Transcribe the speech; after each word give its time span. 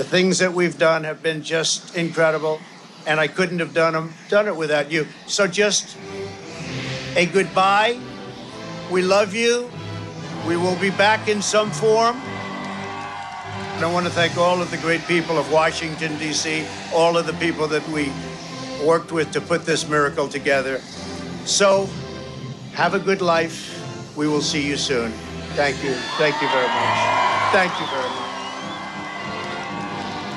The 0.00 0.06
things 0.06 0.38
that 0.38 0.54
we've 0.54 0.78
done 0.78 1.04
have 1.04 1.22
been 1.22 1.42
just 1.42 1.94
incredible, 1.94 2.58
and 3.06 3.20
I 3.20 3.26
couldn't 3.26 3.58
have 3.58 3.74
done 3.74 3.92
them 3.92 4.14
done 4.30 4.48
it 4.48 4.56
without 4.56 4.90
you. 4.90 5.06
So 5.26 5.46
just 5.46 5.94
a 7.16 7.26
goodbye. 7.26 8.00
We 8.90 9.02
love 9.02 9.34
you. 9.34 9.70
We 10.48 10.56
will 10.56 10.76
be 10.76 10.88
back 10.88 11.28
in 11.28 11.42
some 11.42 11.70
form. 11.70 12.16
And 12.16 13.84
I 13.84 13.92
want 13.92 14.06
to 14.06 14.12
thank 14.12 14.38
all 14.38 14.62
of 14.62 14.70
the 14.70 14.78
great 14.78 15.02
people 15.02 15.36
of 15.36 15.52
Washington, 15.52 16.16
D.C., 16.16 16.64
all 16.94 17.18
of 17.18 17.26
the 17.26 17.34
people 17.34 17.68
that 17.68 17.86
we 17.90 18.10
worked 18.82 19.12
with 19.12 19.30
to 19.32 19.40
put 19.42 19.66
this 19.66 19.86
miracle 19.86 20.28
together. 20.28 20.78
So, 21.44 21.90
have 22.72 22.94
a 22.94 22.98
good 22.98 23.20
life. 23.20 24.16
We 24.16 24.28
will 24.28 24.40
see 24.40 24.66
you 24.66 24.78
soon. 24.78 25.10
Thank 25.56 25.84
you. 25.84 25.92
Thank 26.16 26.40
you 26.40 26.48
very 26.48 26.68
much. 26.68 27.52
Thank 27.52 27.78
you 27.78 27.86
very 27.88 28.08
much. 28.08 28.29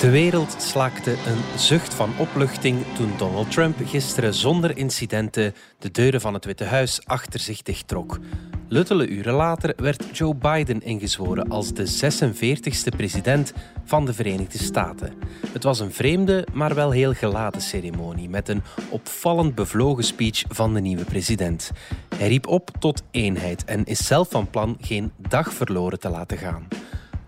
De 0.04 0.10
wereld 0.10 0.56
slaakte 0.58 1.12
een 1.12 1.60
zucht 1.60 1.94
van 1.94 2.14
opluchting 2.18 2.86
toen 2.96 3.12
Donald 3.18 3.52
Trump 3.52 3.76
gisteren 3.86 4.34
zonder 4.34 4.78
incidenten 4.78 5.54
de 5.80 5.92
deuren 5.92 6.22
van 6.22 6.34
het 6.34 6.46
Witte 6.46 6.64
Huis 6.64 7.06
achter 7.06 7.40
zich 7.40 7.62
dichttrok. 7.62 8.20
Luttele 8.68 9.08
uren 9.08 9.34
later 9.34 9.74
werd 9.76 10.18
Joe 10.18 10.36
Biden 10.36 10.82
ingezworen 10.82 11.50
als 11.50 11.74
de 11.74 11.88
46e 11.88 12.96
president 12.98 13.54
van 13.84 14.06
de 14.06 14.14
Verenigde 14.14 14.58
Staten. 14.58 15.14
Het 15.48 15.64
was 15.64 15.80
een 15.80 15.94
vreemde, 15.94 16.48
maar 16.54 16.76
wel 16.76 16.92
heel 16.92 17.14
geladen 17.14 17.62
ceremonie 17.62 18.30
met 18.30 18.50
een 18.50 18.64
opvallend 18.90 19.56
bevlogen 19.56 20.04
speech 20.04 20.44
van 20.48 20.74
de 20.74 20.82
nieuwe 20.82 21.04
president. 21.04 21.72
Hij 22.16 22.28
riep 22.28 22.48
op 22.48 22.70
tot 22.80 23.04
eenheid 23.12 23.66
en 23.66 23.86
is 23.86 24.06
zelf 24.06 24.30
van 24.30 24.50
plan 24.50 24.78
geen 24.82 25.12
dag 25.18 25.54
verloren 25.54 26.00
te 26.00 26.10
laten 26.10 26.38
gaan. 26.38 26.83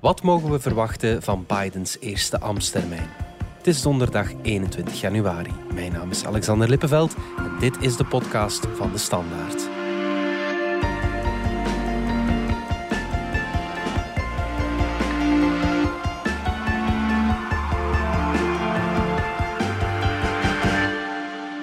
Wat 0.06 0.22
mogen 0.22 0.52
we 0.52 0.60
verwachten 0.60 1.22
van 1.22 1.46
Bidens 1.48 2.00
eerste 2.00 2.40
ambtstermijn? 2.40 3.10
Het 3.58 3.68
is 3.68 3.82
donderdag 3.82 4.32
21 4.42 5.02
januari. 5.02 5.54
Mijn 5.74 5.92
naam 5.92 6.10
is 6.10 6.26
Alexander 6.26 6.70
Lippenveld 6.70 7.16
en 7.38 7.56
dit 7.60 7.82
is 7.82 7.98
de 7.98 8.06
podcast 8.06 8.68
van 8.76 8.92
de 8.92 8.98
Standaard. 8.98 9.60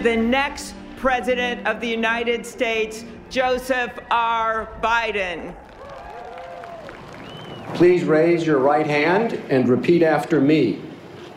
The 0.02 0.26
next 0.28 0.74
President 1.00 1.68
of 1.68 1.78
the 1.78 1.96
United 1.96 2.46
States, 2.46 3.04
Joseph 3.28 3.92
R. 4.08 4.68
Biden. 4.80 5.54
Please 7.74 8.04
raise 8.04 8.46
your 8.46 8.58
right 8.58 8.86
hand 8.86 9.32
and 9.48 9.68
repeat 9.68 10.02
after 10.02 10.40
me. 10.40 10.80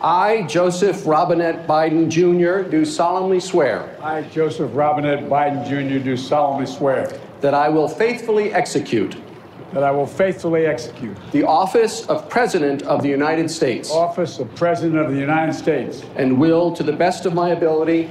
I, 0.01 0.43
Joseph 0.43 1.07
Robinette 1.07 1.65
Biden 1.65 2.09
Jr., 2.09 2.69
do 2.69 2.85
solemnly 2.85 3.39
swear 3.39 3.97
I, 4.01 4.23
Joseph 4.23 4.69
Robinette 4.73 5.29
Biden 5.29 5.65
Jr., 5.67 6.03
do 6.03 6.17
solemnly 6.17 6.65
swear 6.65 7.17
that 7.41 7.53
I 7.53 7.69
will 7.69 7.87
faithfully 7.87 8.53
execute 8.53 9.15
that 9.73 9.83
I 9.83 9.91
will 9.91 10.05
faithfully 10.05 10.67
execute 10.67 11.17
the 11.31 11.43
office 11.43 12.05
of 12.07 12.29
President 12.29 12.83
of 12.83 13.01
the 13.01 13.09
United 13.09 13.49
States 13.49 13.89
office 13.91 14.37
of 14.39 14.53
President 14.55 14.99
of 14.99 15.11
the 15.11 15.19
United 15.19 15.53
States, 15.53 16.03
and 16.15 16.39
will, 16.39 16.71
to 16.73 16.83
the 16.83 16.93
best 16.93 17.25
of 17.25 17.33
my 17.33 17.49
ability, 17.49 18.09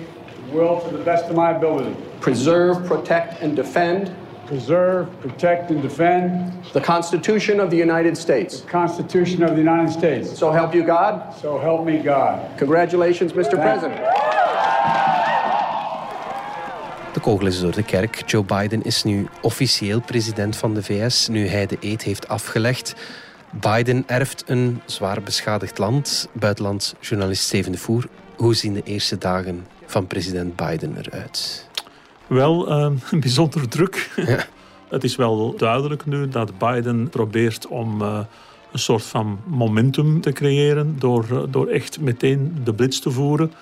will 0.50 0.80
to 0.80 0.96
the 0.96 1.04
best 1.04 1.26
of 1.26 1.36
my 1.36 1.52
ability 1.52 1.94
preserve, 2.20 2.84
protect, 2.86 3.40
and 3.42 3.54
defend 3.54 4.14
preserve, 4.46 5.06
protect, 5.20 5.70
and 5.70 5.82
defend 5.82 6.52
the 6.72 6.80
Constitution 6.80 7.60
of 7.60 7.70
the 7.70 7.76
United 7.76 8.16
States. 8.16 8.60
the 8.60 8.70
Constitution 8.70 9.42
of 9.42 9.50
the 9.50 9.60
United 9.60 9.90
States. 9.90 10.38
So 10.38 10.52
help 10.52 10.74
you 10.74 10.84
God. 10.84 11.20
So 11.40 11.60
help 11.60 11.84
me 11.84 12.02
God. 12.02 12.38
Congratulations, 12.56 13.32
Mr. 13.32 13.58
President. 13.58 14.00
De 17.12 17.20
kogel 17.20 17.46
is 17.46 17.60
door 17.60 17.72
de 17.72 17.82
kerk. 17.82 18.22
Joe 18.30 18.44
Biden 18.44 18.82
is 18.82 19.02
nu 19.02 19.26
officieel 19.40 20.00
president 20.00 20.56
van 20.56 20.74
de 20.74 20.82
VS, 20.82 21.28
nu 21.28 21.46
hij 21.46 21.66
de 21.66 21.76
eed 21.80 22.02
heeft 22.02 22.28
afgelegd. 22.28 22.94
Biden 23.60 24.04
erft 24.06 24.44
een 24.46 24.80
zwaar 24.84 25.22
beschadigd 25.22 25.78
land. 25.78 26.28
Buitenlands 26.32 26.94
journalist 27.00 27.42
Steven 27.42 27.72
de 27.72 27.78
Voer. 27.78 28.08
Hoe 28.36 28.54
zien 28.54 28.74
de 28.74 28.82
eerste 28.84 29.18
dagen 29.18 29.66
van 29.86 30.06
president 30.06 30.56
Biden 30.56 30.96
eruit? 30.98 31.68
Wel 32.26 32.68
uh, 32.68 32.92
een 33.10 33.20
bijzonder 33.20 33.68
druk. 33.68 34.10
Het 34.88 35.04
is 35.04 35.16
wel 35.16 35.54
duidelijk 35.56 36.06
nu 36.06 36.28
dat 36.28 36.58
Biden 36.58 37.08
probeert 37.08 37.66
om 37.66 38.02
uh, 38.02 38.18
een 38.72 38.78
soort 38.78 39.02
van 39.02 39.38
momentum 39.44 40.20
te 40.20 40.32
creëren 40.32 40.96
door, 40.98 41.26
uh, 41.32 41.42
door 41.48 41.66
echt 41.66 42.00
meteen 42.00 42.60
de 42.64 42.74
blitz 42.74 42.98
te 42.98 43.10
voeren. 43.10 43.52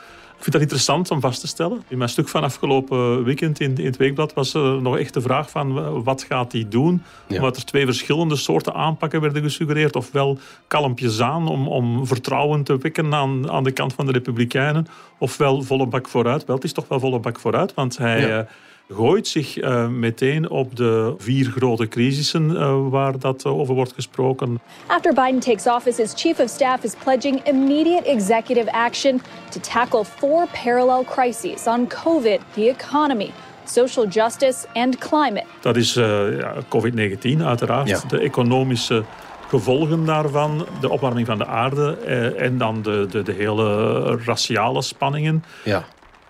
Ik 0.43 0.49
vind 0.49 0.63
dat 0.63 0.73
interessant 0.73 1.11
om 1.11 1.21
vast 1.21 1.41
te 1.41 1.47
stellen. 1.47 1.83
In 1.89 1.99
mijn 1.99 2.11
stuk 2.11 2.29
van 2.29 2.43
afgelopen 2.43 3.25
weekend 3.25 3.61
in, 3.61 3.77
in 3.77 3.85
het 3.85 3.97
Weekblad 3.97 4.33
was 4.33 4.55
er 4.55 4.83
nog 4.83 4.99
echt 4.99 5.15
de 5.15 5.21
vraag 5.21 5.51
van 5.51 6.03
wat 6.03 6.23
gaat 6.23 6.53
hij 6.53 6.67
doen? 6.69 7.03
Ja. 7.27 7.37
Omdat 7.37 7.57
er 7.57 7.65
twee 7.65 7.85
verschillende 7.85 8.37
soorten 8.37 8.75
aanpakken 8.75 9.21
werden 9.21 9.43
gesuggereerd. 9.43 9.97
Ofwel 9.97 10.39
kalmpjes 10.67 11.21
aan 11.21 11.49
om, 11.49 11.69
om 11.69 12.07
vertrouwen 12.07 12.63
te 12.63 12.79
wekken 12.79 13.15
aan, 13.15 13.51
aan 13.51 13.65
de 13.65 13.73
kant 13.73 13.95
van 13.95 14.07
de 14.07 14.13
Republikeinen. 14.13 14.87
Ofwel 15.19 15.63
volle 15.63 15.87
bak 15.87 16.09
vooruit. 16.09 16.45
Wel, 16.45 16.57
het 16.57 16.65
is 16.65 16.73
toch 16.73 16.89
wel 16.89 17.01
volle 17.01 17.19
bak 17.19 17.39
vooruit, 17.39 17.75
want 17.75 17.99
hij... 17.99 18.29
Ja 18.29 18.47
gooit 18.95 19.29
zich 19.29 19.57
uh, 19.57 19.89
meteen 19.89 20.51
op 20.51 20.77
de 20.77 21.15
vier 21.19 21.47
grote 21.57 21.89
crisissen 21.89 22.51
uh, 22.51 22.89
waar 22.91 23.19
dat 23.19 23.45
uh, 23.47 23.59
over 23.59 23.75
wordt 23.75 23.93
gesproken. 23.93 24.61
After 24.87 25.15
Biden 25.15 25.41
takes 25.41 25.67
office, 25.67 26.03
his 26.03 26.13
chief 26.17 26.39
of 26.39 26.49
staff 26.49 26.85
is 26.85 26.95
pledging 27.05 27.41
immediate 27.45 28.05
executive 28.05 28.73
action 28.73 29.21
to 29.51 29.61
tackle 29.61 30.05
four 30.05 30.47
parallel 30.65 31.05
crises 31.05 31.67
on 31.67 31.87
COVID, 31.87 32.41
the 32.55 32.69
economy, 32.69 33.31
social 33.65 34.07
justice 34.07 34.67
and 34.73 34.99
climate. 34.99 35.45
Dat 35.61 35.77
is 35.77 35.95
ja, 35.95 36.55
COVID-19 36.69 37.43
uiteraard, 37.43 37.89
ja. 37.89 38.01
de 38.09 38.19
economische 38.19 39.05
gevolgen 39.49 40.05
daarvan, 40.05 40.67
de 40.81 40.91
opwarming 40.91 41.27
van 41.27 41.39
de 41.39 41.47
aarde 41.47 41.97
en 42.37 42.59
dan 42.59 42.83
de, 42.83 43.07
de, 43.11 43.23
de 43.23 43.33
hele 43.33 44.17
raciale 44.25 44.83
spanningen. 44.83 45.45
Ja. 45.65 45.85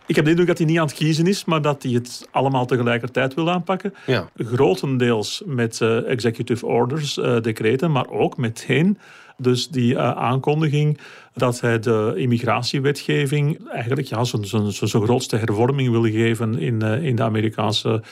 Ik 0.07 0.17
heb 0.17 0.25
de 0.25 0.31
indruk 0.31 0.49
dat 0.49 0.59
hij 0.59 0.67
niet 0.67 0.79
aan 0.79 0.87
het 0.87 0.95
kiezen 0.95 1.27
is, 1.27 1.45
maar 1.45 1.63
dat 1.63 1.83
hij 1.83 1.93
het 1.93 2.29
allemaal 2.31 2.67
tegelijkertijd 2.67 3.35
wil 3.35 3.51
aanpakken. 3.51 3.95
Ja. 4.07 4.29
Grotendeels 4.37 5.43
met 5.47 5.81
uh, 5.81 6.11
executive 6.11 6.67
orders, 6.67 7.17
uh, 7.17 7.41
decreten, 7.41 7.93
maar 7.93 8.11
ook 8.11 8.37
meteen 8.37 8.99
dus 9.37 9.69
die 9.69 9.93
uh, 9.93 10.11
aankondiging 10.11 10.99
dat 11.35 11.61
hij 11.61 11.79
de 11.79 12.13
immigratiewetgeving 12.17 13.69
eigenlijk 13.69 14.07
ja, 14.07 14.25
zijn 14.25 15.03
grootste 15.03 15.37
hervorming 15.37 15.91
wil 15.91 16.03
geven 16.03 16.59
in, 16.59 16.83
in 16.83 17.17
de 17.17 17.23
Amerikaanse 17.23 18.03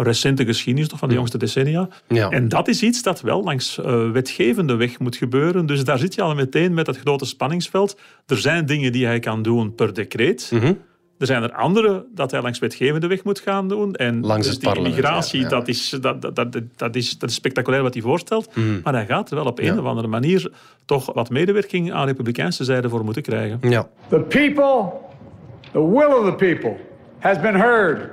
recente 0.00 0.44
geschiedenis 0.44 0.88
van 0.94 1.08
de 1.08 1.14
jongste 1.14 1.38
decennia. 1.38 1.88
Ja. 2.08 2.28
En 2.28 2.48
dat 2.48 2.68
is 2.68 2.82
iets 2.82 3.02
dat 3.02 3.20
wel 3.20 3.42
langs 3.42 3.78
wetgevende 4.12 4.74
weg 4.74 4.98
moet 4.98 5.16
gebeuren. 5.16 5.66
Dus 5.66 5.84
daar 5.84 5.98
zit 5.98 6.14
je 6.14 6.22
al 6.22 6.34
meteen 6.34 6.74
met 6.74 6.86
dat 6.86 6.98
grote 6.98 7.24
spanningsveld. 7.24 7.98
Er 8.26 8.38
zijn 8.38 8.66
dingen 8.66 8.92
die 8.92 9.06
hij 9.06 9.18
kan 9.18 9.42
doen 9.42 9.74
per 9.74 9.94
decreet. 9.94 10.50
Mm 10.52 10.60
-hmm. 10.60 10.78
Er 11.20 11.26
zijn 11.26 11.42
er 11.42 11.52
andere 11.52 12.04
dat 12.14 12.30
hij 12.30 12.42
langs 12.42 12.58
wetgevende 12.58 13.06
weg 13.06 13.24
moet 13.24 13.40
gaan 13.40 13.68
doen. 13.68 13.94
En 13.94 14.26
langs 14.26 14.46
dus 14.46 14.54
het 14.54 14.74
die 14.74 14.94
ja, 15.02 15.22
ja. 15.30 15.48
Dat, 15.48 15.68
is, 15.68 15.88
dat, 16.00 16.22
dat, 16.22 16.36
dat, 16.36 16.58
dat, 16.76 16.96
is, 16.96 17.18
dat 17.18 17.30
is 17.30 17.34
spectaculair 17.34 17.82
wat 17.82 17.94
hij 17.94 18.02
voorstelt. 18.02 18.56
Mm. 18.56 18.80
Maar 18.84 18.92
hij 18.92 19.06
gaat 19.06 19.30
er 19.30 19.36
wel 19.36 19.44
op 19.44 19.58
een 19.58 19.64
Ja. 19.64 19.78
of 19.78 19.84
andere 19.84 20.08
manier 20.08 20.52
toch 20.84 21.12
wat 21.14 21.30
medewerking 21.30 21.92
aan 21.92 22.06
republikeinse 22.06 22.64
zijde 22.64 22.88
voor 22.88 23.04
moeten 23.04 23.22
krijgen. 23.22 23.58
Ja. 23.60 23.88
The 24.08 24.18
people, 24.18 24.92
the 25.72 25.90
will 25.90 26.12
of 26.12 26.24
the 26.24 26.34
people 26.34 26.76
has 27.18 27.40
been 27.40 27.54
heard. 27.54 28.08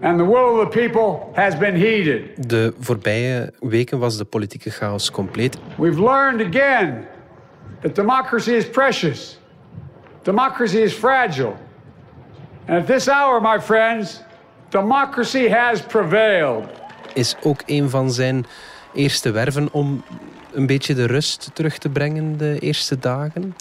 And 0.00 0.18
the 0.18 0.26
will 0.26 0.60
of 0.60 0.70
the 0.70 0.78
people 0.78 1.18
has 1.42 1.58
been 1.58 1.74
heeded. 1.74 2.48
De 2.48 2.74
voorbije 2.80 3.52
weken 3.60 3.98
was 3.98 4.16
de 4.16 4.24
politieke 4.24 4.70
chaos 4.70 5.10
compleet. 5.10 5.58
We've 5.78 6.02
learned 6.02 6.54
again 6.54 7.04
that 7.82 7.94
democracy 7.94 8.50
is 8.50 8.70
precious. 8.70 9.38
Democracy 10.22 10.76
is 10.78 10.92
fragile. 10.92 11.52
And 12.66 12.76
at 12.78 12.86
this 12.86 13.08
hour, 13.08 13.40
my 13.40 13.60
friends, 13.60 14.22
democracy 14.70 15.48
has 15.48 15.82
prevailed. 15.82 16.68
Is 17.14 17.36
ook 17.42 17.62
een 17.66 17.90
van 17.90 18.10
zijn 18.10 18.46
eerste 18.94 19.30
werven 19.30 19.68
om 19.72 20.02
een 20.52 20.66
beetje 20.66 20.94
de 20.94 21.04
rust 21.06 21.50
terug 21.54 21.78
te 21.78 21.88
brengen 21.88 22.36
de 22.38 22.58
eerste 22.58 22.98
dagen? 22.98 23.54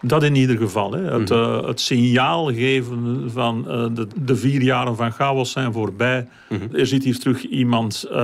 Dat 0.00 0.22
in 0.22 0.34
ieder 0.34 0.56
geval. 0.56 0.92
Hè. 0.92 1.00
Het, 1.02 1.28
Mhm. 1.30 1.38
uh, 1.38 1.66
het 1.66 1.80
signaal 1.80 2.46
geven 2.52 3.30
van 3.32 3.64
uh, 3.68 3.86
de, 3.94 4.06
de, 4.16 4.36
vier 4.36 4.62
jaren 4.62 4.96
van 4.96 5.12
chaos 5.12 5.50
zijn 5.52 5.72
voorbij. 5.72 6.28
Mhm. 6.48 6.76
Er 6.76 6.86
zit 6.86 7.04
hier 7.04 7.18
terug 7.18 7.42
iemand, 7.42 8.04
uh, 8.10 8.16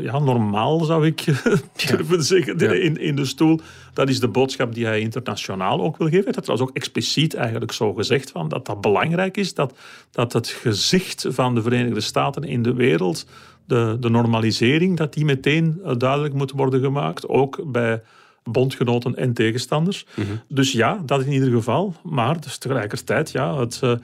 ja, 0.00 0.18
normaal 0.18 0.84
zou 0.84 1.06
ik 1.06 1.24
durven 1.86 2.22
zeggen, 2.22 2.58
Ja. 2.58 2.72
in, 2.72 2.96
in 3.00 3.16
de 3.16 3.24
stoel. 3.24 3.60
Dat 3.92 4.08
is 4.08 4.20
de 4.20 4.28
boodschap 4.28 4.74
die 4.74 4.86
hij 4.86 5.00
internationaal 5.00 5.82
ook 5.82 5.96
wil 5.96 6.08
geven. 6.08 6.32
Dat 6.32 6.42
trouwens 6.44 6.70
ook 6.70 6.76
expliciet 6.76 7.34
eigenlijk 7.34 7.72
zo 7.72 7.92
gezegd, 7.94 8.30
van, 8.30 8.48
dat 8.48 8.66
dat 8.66 8.80
belangrijk 8.80 9.36
is. 9.36 9.54
Dat, 9.54 9.74
dat 10.10 10.32
het 10.32 10.48
gezicht 10.48 11.26
van 11.28 11.54
de 11.54 11.62
Verenigde 11.62 12.00
Staten 12.00 12.42
in 12.44 12.62
de 12.62 12.74
wereld, 12.74 13.26
de, 13.66 13.96
de 14.00 14.08
normalisering, 14.08 14.96
dat 14.96 15.14
die 15.14 15.24
meteen 15.24 15.80
duidelijk 15.98 16.34
moet 16.34 16.50
worden 16.50 16.80
gemaakt. 16.80 17.28
Ook 17.28 17.72
bij 17.72 18.02
bondgenoten 18.50 19.16
en 19.16 19.32
tegenstanders. 19.32 20.06
Dus 20.48 20.72
ja, 20.72 21.02
dat 21.06 21.22
in 21.24 21.32
ieder 21.32 21.50
geval. 21.50 21.94
Maar 22.02 22.40
dus 22.40 22.58
tegelijkertijd, 22.58 23.30
ja, 23.30 23.58
het, 23.58 23.80
uh, 23.84 23.94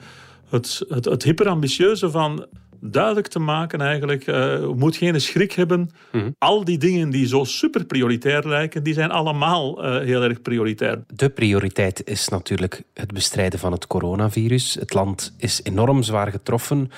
het, 0.49 0.85
het, 0.89 1.05
het 1.05 1.23
hyperambitieuze 1.23 2.09
van 2.09 2.45
duidelijk 2.79 3.27
te 3.27 3.39
maken 3.39 3.81
eigenlijk. 3.81 4.27
Uh, 4.27 4.35
je 4.35 4.73
moet 4.75 4.95
geen 4.95 5.21
schrik 5.21 5.51
hebben. 5.51 5.89
Al 6.37 6.63
die 6.63 6.77
dingen 6.77 7.09
die 7.09 7.27
zo 7.27 7.43
super 7.43 7.85
prioritair 7.85 8.47
lijken, 8.47 8.83
die 8.83 8.93
zijn 8.93 9.11
allemaal 9.11 9.85
uh, 9.85 9.99
heel 10.05 10.23
erg 10.23 10.41
prioritair. 10.41 11.03
De 11.13 11.29
prioriteit 11.29 12.07
is 12.07 12.27
natuurlijk 12.27 12.83
het 12.93 13.13
bestrijden 13.13 13.59
van 13.59 13.71
het 13.71 13.87
coronavirus. 13.87 14.73
Het 14.73 14.93
land 14.93 15.33
is 15.37 15.59
enorm 15.63 16.03
zwaar 16.03 16.31
getroffen 16.31 16.91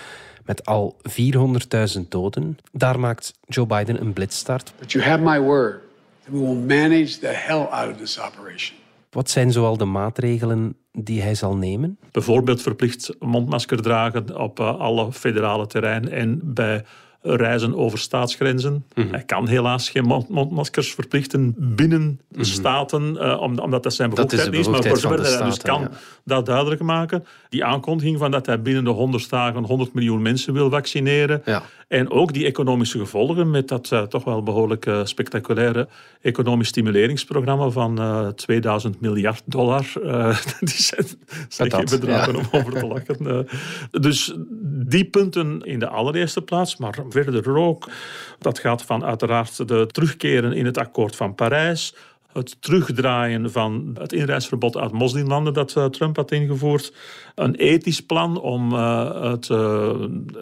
met 0.45 0.66
al 0.66 0.98
400.000 1.98 2.01
doden. 2.10 2.57
Daar 2.72 3.00
maakt 3.00 3.34
Joe 3.48 3.66
Biden 3.66 4.01
een 4.01 4.13
blitstart. 4.13 4.74
But 4.80 4.92
you 4.92 5.04
have 5.04 5.24
my 5.24 5.40
word 5.40 5.81
that 6.24 6.34
we 6.34 6.40
will 6.40 6.56
manage 6.56 7.19
the 7.19 7.28
hell 7.28 7.68
out 7.69 7.92
of 7.92 7.98
this 7.98 8.19
operation. 8.19 8.78
Wat 9.10 9.30
zijn 9.30 9.51
zoal 9.51 9.78
de 9.78 9.86
maatregelen 9.86 10.75
die 10.92 11.22
hij 11.22 11.36
zal 11.36 11.56
nemen? 11.56 11.98
Bijvoorbeeld 12.12 12.62
verplicht 12.62 13.16
mondmasker 13.19 13.81
dragen 13.81 14.40
op 14.40 14.60
uh, 14.60 14.80
alle 14.80 15.12
federale 15.12 15.68
terrein 15.68 16.10
en 16.10 16.40
bij 16.44 16.86
reizen 17.24 17.75
over 17.75 18.00
staatsgrenzen. 18.00 18.74
Mm 18.74 18.84
-hmm. 19.04 19.12
Hij 19.12 19.24
kan 19.24 19.48
helaas 19.48 19.90
geen 19.90 20.24
mondmaskers 20.30 20.94
verplichten 20.94 21.56
binnen 21.58 22.02
mm 22.02 22.18
-hmm. 22.31 22.44
staten, 22.44 23.16
uh, 23.16 23.42
omdat 23.42 23.84
dat 23.84 23.94
zijn 23.94 24.10
bevoegdheid 24.10 24.46
dat 24.46 24.54
is. 24.54 24.68
Maar 24.68 24.84
voor 24.84 24.98
zover 24.98 25.38
hij 25.38 25.46
dus 25.46 25.58
kan 25.58 25.81
ja. 25.81 25.90
dat 26.24 26.46
duidelijk 26.46 26.81
maken. 26.81 27.25
Die 27.50 27.66
aankondiging 27.66 28.18
van 28.18 28.31
dat 28.31 28.46
hij 28.46 28.62
binnen 28.62 28.84
de 28.84 28.90
100 28.90 29.30
dagen 29.30 29.64
100 29.64 29.94
miljoen 29.94 30.22
mensen 30.22 30.54
wil 30.54 30.70
vaccineren. 30.70 31.42
Ja. 31.46 31.64
En 31.94 32.10
ook 32.12 32.34
die 32.34 32.45
economische 32.45 33.00
gevolgen 33.00 33.51
met 33.51 33.68
dat 33.68 33.90
uh, 33.94 34.01
toch 34.01 34.24
wel 34.24 34.44
behoorlijk 34.44 34.86
uh, 34.86 35.06
spectaculaire 35.06 35.88
economisch 36.22 36.68
stimuleringsprogramma 36.68 37.69
van 37.69 38.01
uh, 38.01 38.28
2000 38.28 39.01
miljard 39.01 39.42
dollar. 39.45 39.86
die 40.60 40.81
zijn 41.50 41.72
geen 41.72 41.86
bedragen 41.86 42.34
ja. 42.34 42.40
om 42.40 42.45
over 42.51 42.74
te 42.74 42.88
lachen. 42.88 43.48
dus 43.92 44.34
die 44.63 45.06
punten 45.06 45.62
in 45.62 45.80
de 45.80 45.88
allereerste 45.88 46.42
plaats, 46.42 46.78
maar 46.78 47.00
verder 47.10 47.57
ook. 47.57 47.90
Dat 48.39 48.60
gaat 48.60 48.84
van 48.84 49.06
uiteraard 49.06 49.68
de 49.68 49.88
terugkeren 49.92 50.54
in 50.54 50.66
het 50.66 50.78
akkoord 50.78 51.16
van 51.16 51.36
Parijs 51.36 51.96
het 52.34 52.62
terugdraaien 52.62 53.52
van 53.52 53.96
het 54.00 54.14
inreisverbod 54.14 54.78
uit 54.78 54.92
moslimlanden 54.92 55.54
dat 55.54 55.76
uh, 55.78 55.86
Trump 55.86 56.16
had 56.16 56.32
ingevoerd. 56.32 56.94
Een 57.36 57.56
ethisch 57.56 58.02
plan 58.06 58.42
om 58.42 58.74
uh, 58.74 59.32
het 59.32 59.50
uh, 59.50 59.90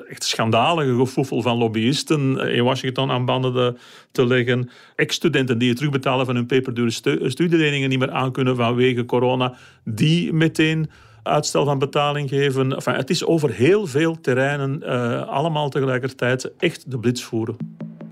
echt 0.10 0.24
schandalige 0.24 0.96
gevoefel 0.96 1.42
van 1.42 1.58
lobbyisten 1.58 2.38
in 2.38 2.64
Washington 2.64 3.12
aan 3.12 3.26
banden 3.26 3.54
de, 3.54 3.76
te 4.12 4.26
leggen. 4.26 4.70
Ex-studenten 4.96 5.58
die 5.58 5.68
het 5.68 5.78
terugbetalen 5.78 6.26
van 6.26 6.36
hun 6.36 6.46
peperdure 6.46 6.92
stu 6.92 7.30
studieleningen 7.30 7.90
niet 7.90 8.00
meer 8.00 8.12
aankunnen 8.12 8.56
vanwege 8.56 9.06
corona, 9.06 9.54
die 9.84 10.34
meteen 10.34 10.90
uitstel 11.24 11.66
van 11.66 11.80
betaling 11.80 12.30
geven. 12.30 12.74
Enfin, 12.74 12.94
het 12.94 13.10
is 13.10 13.26
over 13.26 13.52
heel 13.52 13.88
veel 13.88 14.22
terreinen 14.22 14.84
allemaal 15.28 15.70
tegelijkertijd 15.70 16.52
echt 16.58 16.92
de 16.92 17.00
blitz 17.00 17.22
voeren. 17.22 17.58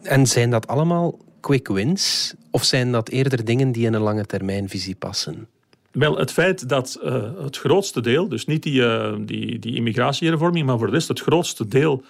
En 0.01 0.25
zijn 0.27 0.49
dat 0.49 0.67
allemaal 0.67 1.19
quick 1.39 1.67
wins? 1.67 2.33
Of 2.51 2.63
zijn 2.63 2.91
dat 2.91 3.09
eerder 3.09 3.45
dingen 3.45 3.71
die 3.71 3.85
in 3.85 3.93
een 3.93 4.01
lange 4.01 4.25
termijnvisie 4.25 4.95
passen? 4.95 5.47
Wel, 5.91 6.17
het 6.17 6.31
feit 6.31 6.69
dat 6.69 6.99
uh, 7.03 7.23
het 7.43 7.57
grootste 7.57 8.01
deel, 8.01 8.27
dus 8.27 8.45
niet 8.45 8.63
die, 8.63 8.81
uh, 8.81 9.15
die, 9.19 9.59
die 9.59 9.75
immigratiehervorming, 9.75 10.65
maar 10.65 10.77
voor 10.77 10.87
de 10.87 10.93
rest 10.93 11.07
het 11.07 11.19
grootste 11.19 11.67
deel 11.67 12.03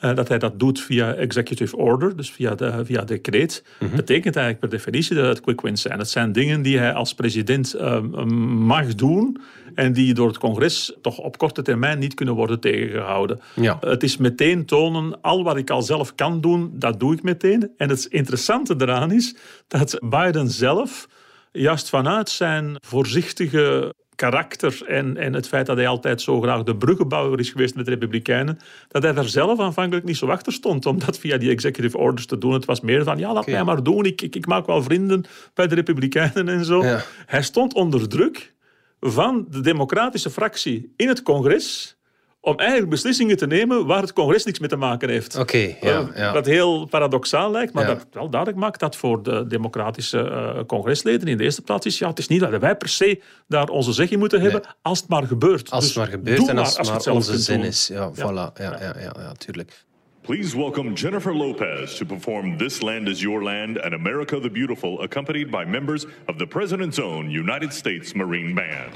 uh, 0.00 0.14
dat 0.14 0.28
hij 0.28 0.38
dat 0.38 0.58
doet 0.58 0.80
via 0.80 1.14
executive 1.14 1.76
order, 1.76 2.16
dus 2.16 2.30
via, 2.30 2.54
de, 2.54 2.84
via 2.84 3.04
decreet, 3.04 3.64
mm 3.78 3.88
-hmm. 3.88 3.96
betekent 3.96 4.36
eigenlijk 4.36 4.60
per 4.68 4.78
definitie 4.78 5.16
dat 5.16 5.26
het 5.26 5.40
quick 5.40 5.60
wins 5.60 5.82
zijn. 5.82 5.98
Het 5.98 6.10
zijn 6.10 6.32
dingen 6.32 6.62
die 6.62 6.78
hij 6.78 6.92
als 6.92 7.14
president 7.14 7.74
mag 8.66 8.94
doen 8.94 9.38
en 9.74 9.92
die 9.92 10.14
door 10.14 10.28
het 10.28 10.38
congres 10.38 10.96
toch 11.02 11.18
op 11.18 11.38
korte 11.38 11.62
termijn 11.62 11.98
niet 11.98 12.14
kunnen 12.14 12.34
worden 12.34 12.60
tegengehouden. 12.60 13.40
Ja. 13.54 13.76
Het 13.80 14.02
is 14.02 14.16
meteen 14.16 14.64
tonen, 14.64 15.20
al 15.20 15.44
wat 15.44 15.56
ik 15.56 15.70
al 15.70 15.82
zelf 15.82 16.14
kan 16.14 16.40
doen, 16.40 16.70
dat 16.74 17.00
doe 17.00 17.14
ik 17.14 17.22
meteen. 17.22 17.70
En 17.76 17.88
het 17.88 18.04
interessante 18.04 18.74
eraan 18.78 19.12
is 19.12 19.36
dat 19.68 19.98
Biden 20.00 20.50
zelf 20.50 21.08
juist 21.56 21.88
vanuit 21.88 22.30
zijn 22.30 22.76
voorzichtige 22.80 23.94
karakter 24.16 24.82
en, 24.86 25.16
en 25.16 25.34
het 25.34 25.48
feit 25.48 25.66
dat 25.66 25.76
hij 25.76 25.88
altijd 25.88 26.20
zo 26.20 26.40
graag 26.40 26.62
de 26.62 26.76
bruggenbouwer 26.76 27.38
is 27.38 27.50
geweest 27.50 27.74
met 27.74 27.84
de 27.84 27.90
Republikeinen, 27.90 28.58
dat 28.88 29.02
hij 29.02 29.12
daar 29.12 29.28
zelf 29.28 29.60
aanvankelijk 29.60 30.06
niet 30.06 30.16
zo 30.16 30.26
achter 30.26 30.52
stond 30.52 30.86
om 30.86 30.98
dat 30.98 31.18
via 31.18 31.36
die 31.36 31.50
executive 31.50 31.98
orders 31.98 32.26
te 32.26 32.38
doen. 32.38 32.52
Het 32.52 32.64
was 32.64 32.80
meer 32.80 33.04
van, 33.04 33.18
ja, 33.18 33.32
laat 33.32 33.42
okay. 33.42 33.54
mij 33.54 33.64
maar 33.64 33.82
doen, 33.82 34.04
ik, 34.04 34.22
ik, 34.22 34.36
ik, 34.36 34.46
maak 34.46 34.66
wel 34.66 34.82
vrienden 34.82 35.24
bij 35.54 35.66
de 35.66 35.74
Republikeinen 35.74 36.48
en 36.48 36.64
zo. 36.64 36.82
Ja. 36.82 37.04
Hij 37.26 37.42
stond 37.42 37.74
onder 37.74 38.08
druk 38.08 38.54
van 39.00 39.46
de 39.50 39.60
democratische 39.60 40.30
fractie 40.30 40.92
in 40.96 41.08
het 41.08 41.22
congres 41.22 41.95
om 42.46 42.56
eigenlijk 42.58 42.90
beslissingen 42.90 43.36
te 43.36 43.46
nemen 43.46 43.86
waar 43.86 44.00
het 44.02 44.12
congres 44.12 44.44
niks 44.44 44.58
mee 44.58 44.68
te 44.68 44.76
maken 44.76 45.08
heeft. 45.08 45.38
Oké, 45.38 45.42
okay, 45.42 45.76
ja, 45.80 46.08
ja. 46.14 46.32
Wat 46.32 46.46
heel 46.46 46.84
paradoxaal 46.86 47.50
lijkt, 47.50 47.72
maar 47.72 47.88
Ja. 47.88 47.94
dat 47.94 48.06
wel 48.12 48.28
duidelijk 48.30 48.60
maakt 48.62 48.80
dat 48.80 48.96
voor 48.96 49.22
de 49.22 49.46
democratische 49.46 50.18
uh, 50.18 50.64
congresleden 50.66 51.28
in 51.28 51.36
de 51.36 51.44
eerste 51.44 51.62
plaats 51.62 51.86
is, 51.86 51.98
ja, 51.98 52.08
het 52.08 52.18
is 52.18 52.28
niet 52.28 52.40
dat 52.40 52.60
wij 52.60 52.76
per 52.76 52.88
se 52.88 53.20
daar 53.48 53.68
onze 53.68 53.92
zeg 53.92 54.10
in 54.10 54.18
moeten 54.18 54.40
hebben, 54.40 54.60
Nee. 54.62 54.70
als 54.82 55.00
het 55.00 55.08
maar 55.08 55.22
gebeurt. 55.22 55.70
Als 55.70 55.84
Dus 55.84 55.94
het 55.94 55.98
maar 56.04 56.12
gebeurt 56.12 56.48
en 56.48 56.58
als 56.58 56.76
het 56.76 56.88
maar 56.88 57.00
zelf 57.00 57.16
onze 57.16 57.38
zin 57.38 57.56
doen. 57.56 57.66
is. 57.66 57.86
Ja, 57.92 58.12
voilà. 58.12 58.16
Ja, 58.22 58.52
ja, 58.80 58.94
ja, 59.00 59.14
ja, 59.18 59.32
tuurlijk. 59.38 59.84
Please 60.20 60.56
welcome 60.56 60.92
Jennifer 60.92 61.36
Lopez 61.36 61.96
to 61.98 62.04
perform 62.06 62.56
This 62.56 62.80
Land 62.80 63.08
is 63.08 63.20
Your 63.20 63.42
Land 63.42 63.80
and 63.82 63.92
America 63.92 64.40
the 64.40 64.50
Beautiful, 64.50 65.02
accompanied 65.02 65.50
by 65.50 65.64
members 65.66 66.06
of 66.26 66.36
the 66.36 66.46
President's 66.46 66.98
Own 67.00 67.30
United 67.30 67.74
States 67.74 68.12
Marine 68.12 68.54
Band. 68.54 68.92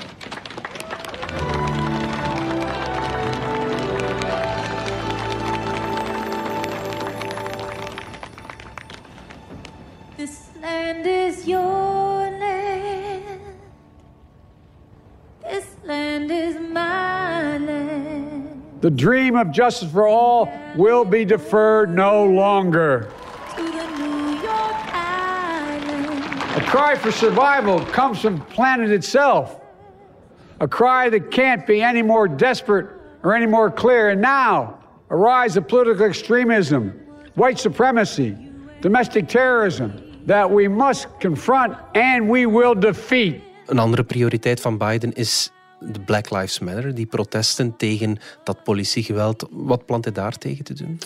Land 10.93 11.07
is 11.07 11.47
your 11.47 11.61
land. 11.63 13.41
This 15.43 15.77
land 15.85 16.31
is 16.31 16.57
my 16.57 17.59
land. 17.59 18.63
The 18.81 18.91
dream 18.91 19.37
of 19.37 19.53
justice 19.53 19.91
for 19.91 20.09
all 20.09 20.51
will 20.77 21.05
be 21.05 21.25
deferred 21.25 21.95
no 21.95 22.25
longer. 22.25 23.11
To 23.57 23.63
the 23.63 23.87
New 23.99 24.31
York 24.43 24.95
Island. 24.95 26.25
A 26.61 26.67
cry 26.67 26.97
for 26.97 27.13
survival 27.13 27.79
comes 27.87 28.21
from 28.21 28.39
the 28.39 28.45
planet 28.47 28.91
itself. 28.91 29.61
A 30.59 30.67
cry 30.67 31.09
that 31.09 31.31
can't 31.31 31.67
be 31.67 31.83
any 31.83 32.03
more 32.03 32.27
desperate 32.27 32.89
or 33.23 33.35
any 33.35 33.47
more 33.47 33.71
clear. 33.71 34.09
And 34.11 34.21
now, 34.21 34.81
a 35.09 35.17
rise 35.17 35.57
of 35.57 35.69
political 35.69 36.05
extremism, 36.05 36.91
white 37.35 37.61
supremacy, 37.61 38.37
domestic 38.81 39.29
terrorism 39.29 40.10
that 40.27 40.51
we 40.51 40.69
must 40.69 41.09
confront 41.19 41.75
and 41.93 42.31
we 42.31 42.51
will 42.51 42.79
defeat. 42.79 43.35
Een 43.67 43.79
andere 43.79 44.05
prioriteit 44.05 44.61
van 44.61 44.79
Biden 44.79 45.13
is 45.13 45.51
de 45.81 46.01
Black 46.01 46.31
Lives 46.31 46.59
Matter, 46.59 46.95
die 46.95 47.07
protesten 47.07 47.77
tegen 47.77 48.19
dat 48.45 48.63
politiegeweld. 48.63 49.49
Wat 49.51 49.87
plant 49.87 50.05
hij 50.05 50.15
daar 50.15 50.39
tegen 50.39 50.65
te 50.65 50.75
doen? 50.75 50.99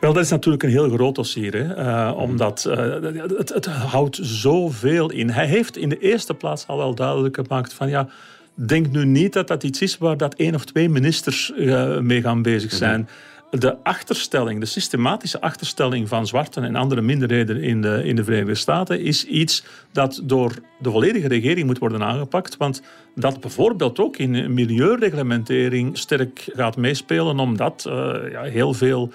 Wel, 0.00 0.12
dat 0.12 0.24
is 0.24 0.30
natuurlijk 0.30 0.62
een 0.62 0.68
heel 0.68 0.90
groot 0.90 1.14
dossier, 1.14 1.54
hè? 1.54 1.78
Uh, 1.78 2.16
omdat 2.16 2.64
uh, 2.68 2.76
het, 3.38 3.48
het 3.48 3.66
houdt 3.66 4.18
zoveel 4.22 5.10
in. 5.10 5.30
Hij 5.30 5.46
heeft 5.46 5.76
in 5.76 5.88
de 5.88 5.98
eerste 5.98 6.34
plaats 6.34 6.66
al 6.66 6.76
wel 6.76 6.94
duidelijk 6.94 7.34
gemaakt 7.36 7.72
van 7.72 7.88
ja, 7.88 8.08
denk 8.54 8.90
nu 8.90 9.04
niet 9.04 9.32
dat 9.32 9.48
dat 9.48 9.62
iets 9.62 9.80
is 9.80 9.98
waar 9.98 10.16
dat 10.16 10.34
één 10.34 10.54
of 10.54 10.64
twee 10.64 10.88
ministers 10.88 11.52
uh, 11.56 11.98
mee 11.98 12.20
gaan 12.20 12.42
bezig 12.42 12.72
zijn. 12.72 13.08
De 13.58 13.76
achterstelling, 13.82 14.60
de 14.60 14.66
systematische 14.66 15.40
achterstelling 15.40 16.08
van 16.08 16.26
zwarten 16.26 16.64
en 16.64 16.76
andere 16.76 17.00
minderheden 17.00 17.62
in 17.62 17.82
de, 17.82 18.04
in 18.04 18.16
de 18.16 18.24
Verenigde 18.24 18.54
Staten 18.54 19.00
is 19.00 19.24
iets 19.24 19.64
dat 19.92 20.20
door 20.24 20.54
de 20.78 20.90
volledige 20.90 21.28
regering 21.28 21.66
moet 21.66 21.78
worden 21.78 22.02
aangepakt. 22.02 22.56
Want 22.56 22.82
dat 23.14 23.40
bijvoorbeeld 23.40 23.98
ook 23.98 24.16
in 24.16 24.54
milieureglementering 24.54 25.98
sterk 25.98 26.44
gaat 26.54 26.76
meespelen, 26.76 27.38
omdat 27.38 27.84
uh, 27.88 28.14
ja, 28.30 28.42
heel 28.42 28.74
veel 28.74 29.12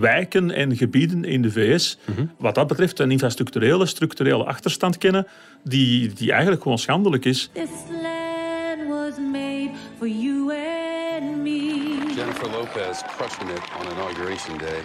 wijken 0.00 0.50
en 0.50 0.76
gebieden 0.76 1.24
in 1.24 1.42
de 1.42 1.50
VS, 1.50 1.98
Mhm. 2.04 2.26
wat 2.38 2.54
dat 2.54 2.66
betreft, 2.66 2.98
een 2.98 3.10
infrastructurele, 3.10 3.86
structurele 3.86 4.44
achterstand 4.44 4.98
kennen, 4.98 5.26
die, 5.62 6.12
die 6.12 6.30
eigenlijk 6.32 6.62
gewoon 6.62 6.78
schandelijk 6.78 7.24
is. 7.24 7.50
This 7.52 7.68
land 8.02 8.88
was 8.88 9.18
made 9.32 9.70
for 9.98 10.08
you 10.08 10.52
and 11.20 11.42
me. 11.42 11.73
Jennifer 12.44 12.76
Lopez 12.80 13.02
crushing 13.16 13.50
it 13.50 13.62
on 13.78 13.92
inauguration 13.92 14.58
day. 14.58 14.80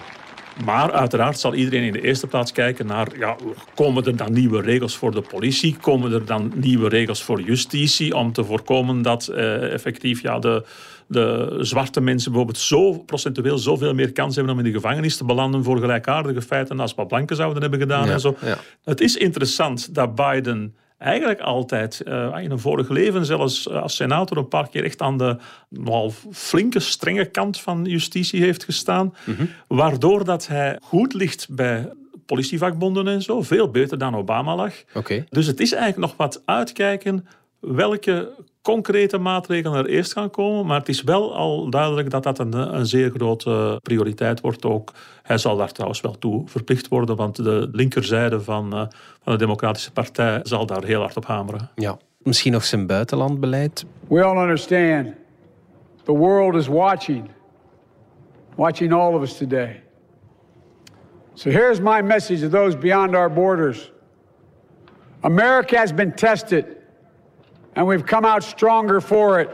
Maar 0.65 0.91
uiteraard 0.91 1.39
zal 1.39 1.53
iedereen 1.53 1.83
in 1.83 1.91
de 1.93 2.01
eerste 2.01 2.27
plaats 2.27 2.51
kijken 2.51 2.85
naar, 2.85 3.07
ja, 3.17 3.35
komen 3.75 4.05
er 4.05 4.15
dan 4.15 4.33
nieuwe 4.33 4.61
regels 4.61 4.97
voor 4.97 5.11
de 5.11 5.21
politie? 5.21 5.77
Komen 5.81 6.13
er 6.13 6.25
dan 6.25 6.51
nieuwe 6.55 6.89
regels 6.89 7.23
voor 7.23 7.41
justitie 7.41 8.15
om 8.15 8.33
te 8.33 8.43
voorkomen 8.43 9.01
dat 9.01 9.27
eh, 9.27 9.73
effectief 9.73 10.21
ja, 10.21 10.39
de, 10.39 10.65
de 11.07 11.57
zwarte 11.59 12.01
mensen 12.01 12.31
bijvoorbeeld 12.31 12.59
zo 12.63 12.91
procentueel 12.99 13.57
zoveel 13.57 13.93
meer 13.93 14.11
kans 14.11 14.35
hebben 14.35 14.53
om 14.53 14.59
in 14.59 14.65
de 14.65 14.71
gevangenis 14.71 15.17
te 15.17 15.25
belanden 15.25 15.63
voor 15.63 15.79
gelijkaardige 15.79 16.41
feiten 16.41 16.79
als 16.79 16.93
wat 16.93 17.07
blanken 17.07 17.35
zouden 17.35 17.61
hebben 17.61 17.79
gedaan 17.79 18.05
Ja, 18.05 18.11
en 18.13 18.19
zo. 18.19 18.35
ja. 18.41 18.57
Het 18.83 19.01
is 19.01 19.15
interessant 19.15 19.95
dat 19.95 20.15
Biden 20.15 20.75
eigenlijk 20.99 21.39
altijd, 21.39 22.01
uh, 22.07 22.35
in 22.41 22.51
een 22.51 22.59
vorig 22.59 22.89
leven 22.89 23.25
zelfs 23.25 23.67
uh, 23.67 23.81
als 23.81 23.95
senator 23.95 24.37
een 24.37 24.47
paar 24.47 24.69
keer 24.69 24.83
echt 24.83 25.01
aan 25.01 25.17
de 25.17 25.37
nogal 25.69 26.13
flinke, 26.31 26.79
strenge 26.79 27.25
kant 27.25 27.59
van 27.59 27.85
justitie 27.85 28.41
heeft 28.41 28.63
gestaan. 28.63 29.13
Waardoor 29.67 30.25
dat 30.25 30.47
hij 30.47 30.77
goed 30.81 31.13
ligt 31.13 31.47
bij 31.49 31.91
politievakbonden 32.25 33.07
en 33.07 33.21
zo. 33.21 33.41
Veel 33.41 33.71
beter 33.71 33.97
dan 33.97 34.15
Obama 34.15 34.55
lag. 34.55 34.73
Dus 35.29 35.45
het 35.45 35.59
is 35.59 35.71
eigenlijk 35.71 36.11
nog 36.11 36.17
wat 36.17 36.41
uitkijken 36.45 37.27
welke 37.59 38.31
concrete 38.61 39.17
maatregelen 39.17 39.79
er 39.79 39.89
eerst 39.89 40.13
gaan 40.13 40.29
komen. 40.29 40.65
Maar 40.65 40.79
het 40.79 40.89
is 40.89 41.03
wel 41.03 41.35
al 41.35 41.69
duidelijk 41.69 42.09
dat 42.09 42.23
dat 42.23 42.39
een, 42.39 42.53
een 42.53 42.85
zeer 42.85 43.09
grote 43.09 43.79
prioriteit 43.81 44.41
wordt 44.41 44.65
ook. 44.65 44.91
Hij 45.23 45.37
zal 45.37 45.57
daar 45.57 45.71
trouwens 45.71 46.01
wel 46.01 46.17
toe 46.17 46.47
verplicht 46.47 46.87
worden, 46.87 47.15
want 47.15 47.35
de 47.35 47.69
linkerzijde 47.71 48.41
van, 48.41 48.65
uh, 48.75 48.85
van 49.23 49.31
de 49.33 49.37
Democratische 49.37 49.91
Partij 49.91 50.39
zal 50.43 50.65
daar 50.65 50.83
heel 50.83 51.01
hard 51.01 51.17
op 51.17 51.25
hameren. 51.25 51.69
Ja, 51.75 51.97
misschien 52.17 52.51
nog 52.51 52.65
zijn 52.65 52.87
buitenlandbeleid. 52.87 53.85
We 54.07 54.23
all 54.23 54.41
understand. 54.41 55.07
The 56.03 56.11
world 56.11 56.55
is 56.55 56.67
watching. 56.67 57.29
Watching 58.55 58.93
all 58.93 59.13
of 59.13 59.21
us 59.21 59.37
today. 59.37 59.83
So 61.33 61.49
here's 61.49 61.79
my 61.79 62.01
message 62.01 62.41
to 62.41 62.49
those 62.49 62.77
beyond 62.77 63.15
our 63.15 63.33
borders. 63.33 63.91
America 65.21 65.77
has 65.77 65.93
been 65.93 66.15
tested. 66.15 66.78
And 67.79 67.87
we've 67.87 68.05
come 68.05 68.25
out 68.25 68.43
stronger 68.43 68.99
for 68.99 69.39
it. 69.39 69.49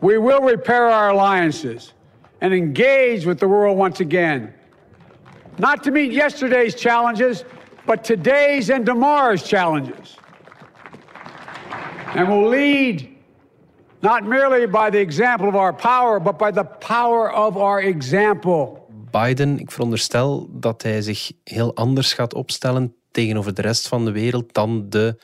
We 0.00 0.16
will 0.16 0.40
repair 0.40 0.86
our 0.86 1.10
alliances 1.10 1.92
and 2.40 2.54
engage 2.54 3.26
with 3.26 3.38
the 3.38 3.46
world 3.46 3.76
once 3.76 4.00
again. 4.00 4.54
Not 5.58 5.84
to 5.84 5.90
meet 5.90 6.12
yesterday's 6.12 6.74
challenges, 6.74 7.44
but 7.84 8.04
today's 8.04 8.70
and 8.70 8.86
tomorrow's 8.86 9.42
challenges. 9.42 10.16
And 12.14 12.26
we'll 12.26 12.48
lead 12.48 13.14
not 14.00 14.24
merely 14.24 14.66
by 14.66 14.88
the 14.88 15.00
example 15.00 15.46
of 15.46 15.56
our 15.56 15.74
power, 15.74 16.18
but 16.18 16.38
by 16.38 16.50
the 16.50 16.64
power 16.64 17.30
of 17.30 17.58
our 17.58 17.82
example. 17.82 18.86
Biden, 19.10 19.58
ik 19.58 19.70
veronderstel 19.70 20.48
dat 20.50 20.82
hij 20.82 21.02
zich 21.02 21.32
heel 21.44 21.74
anders 21.74 22.12
gaat 22.12 22.34
opstellen 22.34 22.94
tegenover 23.10 23.54
de 23.54 23.62
rest 23.62 23.88
van 23.88 24.04
de 24.04 24.12
wereld 24.12 24.54
dan 24.54 24.86
de 24.88 25.16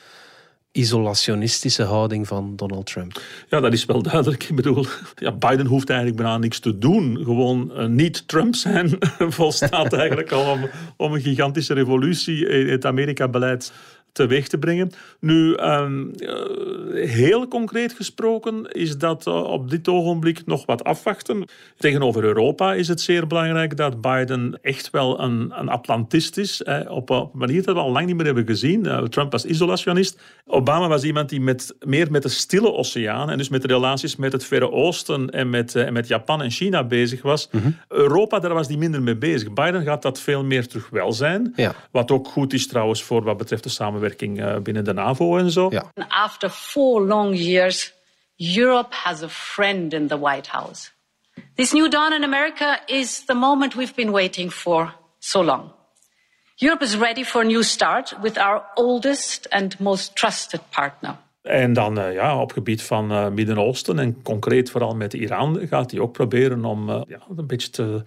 isolationistische 0.74 1.82
houding 1.82 2.26
van 2.26 2.56
Donald 2.56 2.86
Trump. 2.86 3.20
Ja, 3.48 3.60
dat 3.60 3.72
is 3.72 3.84
wel 3.84 4.02
duidelijk. 4.02 4.44
Ik 4.44 4.56
bedoel, 4.56 4.86
ja, 5.14 5.32
Biden 5.32 5.66
hoeft 5.66 5.88
eigenlijk 5.88 6.22
bijna 6.22 6.38
niks 6.38 6.58
te 6.58 6.78
doen. 6.78 7.18
Gewoon 7.24 7.72
uh, 7.76 7.86
niet 7.86 8.28
Trump 8.28 8.54
zijn 8.54 8.90
volstaat 9.38 9.92
eigenlijk 9.92 10.32
al 10.32 10.50
om, 10.50 10.68
om 10.96 11.12
een 11.12 11.20
gigantische 11.20 11.74
revolutie 11.74 12.48
in 12.48 12.68
het 12.68 12.86
Amerika-beleid 12.86 13.72
teweeg 14.14 14.48
te 14.48 14.58
brengen. 14.58 14.90
Nu, 15.20 15.56
um, 15.56 16.10
heel 16.94 17.48
concreet 17.48 17.92
gesproken 17.92 18.72
is 18.72 18.98
dat 18.98 19.26
uh, 19.26 19.42
op 19.42 19.70
dit 19.70 19.88
ogenblik 19.88 20.46
nog 20.46 20.66
wat 20.66 20.84
afwachten. 20.84 21.44
Tegenover 21.76 22.24
Europa 22.24 22.74
is 22.74 22.88
het 22.88 23.00
zeer 23.00 23.26
belangrijk 23.26 23.76
dat 23.76 24.00
Biden 24.00 24.58
echt 24.62 24.90
wel 24.90 25.20
een, 25.20 25.52
een 25.58 25.68
Atlantist 25.68 26.36
is. 26.36 26.62
Eh, 26.62 26.90
op, 26.90 27.10
een 27.10 27.28
manier 27.32 27.62
dat 27.62 27.74
we 27.74 27.80
al 27.80 27.90
lang 27.90 28.06
niet 28.06 28.16
meer 28.16 28.24
hebben 28.26 28.46
gezien. 28.46 28.84
Uh, 28.84 29.02
Trump 29.02 29.32
was 29.32 29.44
isolationist. 29.44 30.20
Obama 30.46 30.88
was 30.88 31.02
iemand 31.02 31.28
die 31.28 31.40
met, 31.40 31.74
meer 31.80 32.10
met 32.10 32.22
de 32.22 32.28
stille 32.28 32.72
oceaan 32.72 33.30
en 33.30 33.38
dus 33.38 33.48
met 33.48 33.62
de 33.62 33.68
relaties 33.68 34.16
met 34.16 34.32
het 34.32 34.44
Verre 34.44 34.70
Oosten 34.70 35.30
en 35.30 35.50
met, 35.50 35.74
uh, 35.74 35.90
met 35.90 36.08
Japan 36.08 36.42
en 36.42 36.50
China 36.50 36.84
bezig 36.84 37.22
was. 37.22 37.48
Mhm. 37.50 37.70
Europa, 37.88 38.38
daar 38.38 38.54
was 38.54 38.66
hij 38.66 38.76
minder 38.76 39.02
mee 39.02 39.16
bezig. 39.16 39.52
Biden 39.52 39.82
gaat 39.82 40.02
dat 40.02 40.20
veel 40.20 40.44
meer 40.44 40.66
terug 40.66 40.90
wel 40.90 41.12
zijn. 41.12 41.52
Ja. 41.56 41.74
Wat 41.90 42.10
ook 42.10 42.28
goed 42.28 42.52
is 42.52 42.66
trouwens 42.66 43.02
voor 43.02 43.22
wat 43.22 43.36
betreft 43.36 43.62
de 43.62 43.68
samenwerking 43.68 44.02
samenwerking 44.04 44.62
binnen 44.62 44.84
de 44.84 44.92
NAVO 44.92 45.38
en 45.38 45.50
zo. 45.50 45.68
Ja. 45.70 45.92
After 46.08 46.50
four 46.50 47.06
long 47.06 47.36
years, 47.36 47.92
Europe 48.36 48.94
has 48.94 49.22
a 49.22 49.28
friend 49.28 49.92
in 49.92 50.08
the 50.08 50.18
White 50.18 50.50
House. 50.50 50.90
This 51.54 51.72
new 51.72 51.90
dawn 51.90 52.12
in 52.12 52.24
America 52.24 52.80
is 52.86 53.24
the 53.24 53.34
moment 53.34 53.74
we've 53.74 53.94
been 53.94 54.10
waiting 54.10 54.52
for 54.52 54.94
so 55.18 55.42
long. 55.42 55.72
Europe 56.56 56.84
is 56.84 56.96
ready 56.96 57.24
for 57.24 57.40
a 57.40 57.44
new 57.44 57.62
start 57.62 58.14
with 58.20 58.38
our 58.38 58.62
oldest 58.74 59.46
and 59.50 59.80
most 59.80 60.14
trusted 60.14 60.60
partner. 60.70 61.16
En 61.42 61.72
dan 61.72 61.98
uh, 61.98 62.12
ja, 62.12 62.40
op 62.40 62.52
gebied 62.52 62.82
van 62.82 63.12
uh, 63.12 63.28
Midden-Oosten 63.28 63.98
en 63.98 64.22
concreet 64.22 64.70
vooral 64.70 64.94
met 64.94 65.14
Iran 65.14 65.66
gaat 65.68 65.90
hij 65.90 66.00
ook 66.00 66.12
proberen 66.12 66.64
om 66.64 66.88
uh, 66.88 67.00
ja, 67.06 67.18
een 67.36 67.46
beetje 67.46 67.70
te 67.70 68.02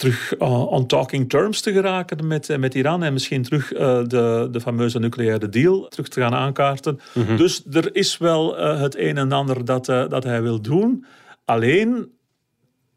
terug 0.00 0.38
uh, 0.38 0.72
on 0.72 0.86
talking 0.86 1.28
terms 1.28 1.60
te 1.60 1.72
geraken 1.72 2.26
met, 2.26 2.48
uh, 2.48 2.56
met 2.56 2.74
Iran 2.74 3.02
en 3.02 3.12
misschien 3.12 3.42
terug 3.42 3.72
uh, 3.72 3.78
de, 4.04 4.48
de 4.50 4.60
fameuze 4.60 4.98
nucleaire 4.98 5.48
deal 5.48 5.88
terug 5.88 6.08
te 6.08 6.20
gaan 6.20 6.34
aankaarten. 6.34 7.00
Mhm. 7.14 7.36
Dus 7.36 7.62
er 7.70 7.94
is 7.94 8.18
wel 8.18 8.56
het 8.56 8.96
een 8.96 9.16
en 9.16 9.32
ander 9.32 9.64
dat, 9.64 9.84
dat 9.86 10.24
hij 10.24 10.42
wil 10.42 10.60
doen. 10.60 11.04
Alleen 11.44 12.12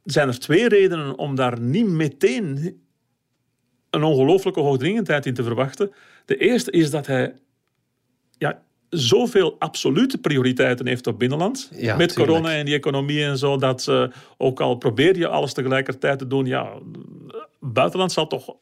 zijn 0.03 0.27
er 0.27 0.39
twee 0.39 0.67
redenen 0.67 1.17
om 1.17 1.35
daar 1.35 1.59
niet 1.59 1.87
meteen 1.87 2.81
een 3.89 4.03
ongelooflijke 4.03 4.59
hoogdringendheid 4.59 5.25
in 5.25 5.33
te 5.33 5.43
verwachten. 5.43 5.91
De 6.25 6.37
eerste 6.37 6.71
is 6.71 6.91
dat 6.91 7.07
hij 7.07 7.33
zoveel 8.93 9.55
absolute 9.59 10.17
prioriteiten 10.17 10.87
heeft 10.87 11.07
op 11.07 11.19
binnenland. 11.19 11.69
Ja, 11.75 11.95
met 11.95 12.09
tuurlijk. 12.09 12.29
corona 12.29 12.55
en 12.55 12.65
die 12.65 12.73
economie 12.73 13.23
en 13.23 13.37
zo. 13.37 13.57
Dat 13.57 13.87
uh, 13.89 14.03
ook 14.37 14.61
al 14.61 14.75
probeer 14.75 15.17
je 15.17 15.27
alles 15.27 15.53
tegelijkertijd 15.53 16.19
te 16.19 16.27
doen. 16.27 16.45
Ja, 16.45 16.69
buitenland 17.59 18.11
zal 18.11 18.27
toch 18.27 18.55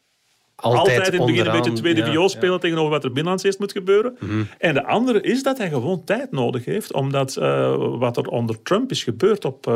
altijd, 0.56 0.78
altijd 0.78 1.14
in 1.14 1.20
het 1.20 1.26
begin 1.26 1.46
een 1.46 1.52
beetje 1.52 1.74
tweede 1.74 2.00
ja, 2.02 2.06
viool 2.06 2.30
spelen 2.30 2.54
ja. 2.54 2.60
tegenover 2.60 2.90
wat 2.90 3.04
er 3.04 3.10
binnenlands 3.10 3.44
eerst 3.44 3.60
moet 3.60 3.72
gebeuren. 3.72 4.18
Mhm. 4.20 4.44
En 4.58 4.74
de 4.74 4.86
andere 4.86 5.22
is 5.22 5.44
dat 5.44 5.58
hij 5.58 5.70
gewoon 5.70 6.04
tijd 6.04 6.32
nodig 6.32 6.66
heeft. 6.66 6.94
Omdat 6.94 7.38
uh, 7.40 7.76
wat 7.98 8.18
er 8.18 8.28
onder 8.28 8.62
Trump 8.62 8.92
is 8.92 9.04
gebeurd 9.04 9.46
op... 9.46 9.68
Uh, 9.68 9.76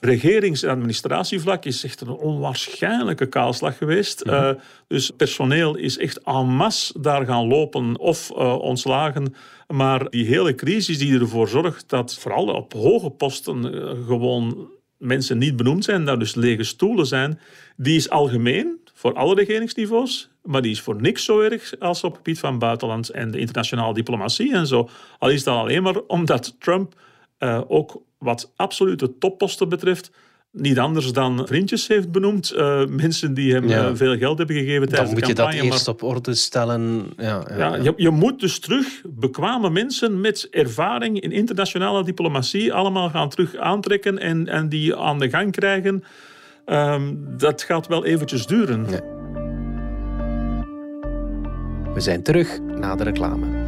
regerings- 0.00 0.62
en 0.62 0.70
administratievlak 0.70 1.64
is 1.64 1.84
echt 1.84 2.00
een 2.00 2.08
onwaarschijnlijke 2.08 3.26
kaalslag 3.26 3.76
geweest. 3.76 4.24
Mhm. 4.24 4.34
Uh, 4.34 4.50
dus 4.86 5.10
personeel 5.10 5.76
is 5.76 5.98
echt 5.98 6.22
en 6.22 6.46
masse 6.46 7.00
daar 7.00 7.26
gaan 7.26 7.46
lopen 7.46 7.98
of 7.98 8.30
uh, 8.30 8.58
ontslagen. 8.58 9.34
Maar 9.68 10.10
die 10.10 10.26
hele 10.26 10.54
crisis 10.54 10.98
die 10.98 11.20
ervoor 11.20 11.48
zorgt 11.48 11.88
dat 11.88 12.18
vooral 12.18 12.46
op 12.46 12.72
hoge 12.72 13.10
posten 13.10 13.74
uh, 13.74 14.06
gewoon 14.06 14.70
mensen 14.98 15.38
niet 15.38 15.56
benoemd 15.56 15.84
zijn, 15.84 16.04
daar 16.04 16.18
dus 16.18 16.34
lege 16.34 16.64
stoelen 16.64 17.06
zijn, 17.06 17.40
die 17.76 17.96
is 17.96 18.10
algemeen 18.10 18.78
voor 18.94 19.14
alle 19.14 19.34
regeringsniveaus, 19.34 20.30
maar 20.42 20.62
die 20.62 20.70
is 20.70 20.80
voor 20.80 21.00
niks 21.00 21.24
zo 21.24 21.40
erg 21.40 21.78
als 21.78 22.04
op 22.04 22.10
het 22.10 22.16
gebied 22.16 22.38
van 22.38 22.58
buitenland 22.58 23.08
en 23.08 23.30
de 23.30 23.38
internationale 23.38 23.94
diplomatie 23.94 24.54
en 24.54 24.66
zo. 24.66 24.88
Al 25.18 25.30
is 25.30 25.44
dat 25.44 25.56
alleen 25.56 25.82
maar 25.82 26.00
omdat 26.06 26.56
Trump 26.58 26.94
uh, 27.38 27.60
ook 27.68 28.02
wat 28.18 28.52
absolute 28.56 29.18
topposten 29.18 29.68
betreft 29.68 30.10
niet 30.52 30.78
anders 30.78 31.12
dan 31.12 31.46
vriendjes 31.46 31.88
heeft 31.88 32.10
benoemd. 32.12 32.52
Uh, 32.56 32.86
mensen 32.86 33.34
die 33.34 33.52
hem 33.54 33.68
Ja. 33.68 33.88
uh, 33.88 33.94
veel 33.94 34.16
geld 34.16 34.38
hebben 34.38 34.56
gegeven 34.56 34.80
Dan 34.80 34.88
tijdens 34.88 35.10
moet 35.10 35.20
de 35.20 35.26
je 35.28 35.34
dat 35.34 35.44
campagne. 35.46 35.70
eerst 35.72 35.88
op 35.88 36.02
orde 36.02 36.34
stellen. 36.34 37.06
Ja, 37.16 37.46
ja, 37.56 37.74
je, 37.76 37.92
je 37.96 38.10
moet 38.10 38.40
dus 38.40 38.58
terug 38.58 38.86
bekwame 39.04 39.70
mensen 39.70 40.20
met 40.20 40.46
ervaring 40.50 41.20
in 41.20 41.32
internationale 41.32 42.04
diplomatie 42.04 42.72
allemaal 42.72 43.10
gaan 43.10 43.28
terug 43.28 43.56
aantrekken 43.56 44.18
en, 44.18 44.48
en 44.48 44.68
die 44.68 44.96
aan 44.96 45.18
de 45.18 45.28
gang 45.30 45.52
krijgen. 45.52 46.04
Ehm, 46.64 47.14
dat 47.36 47.62
gaat 47.62 47.86
wel 47.86 48.04
eventjes 48.04 48.46
duren. 48.46 48.86
We 51.94 52.00
zijn 52.00 52.22
terug 52.22 52.58
na 52.78 52.96
de 52.96 53.04
reclame. 53.04 53.67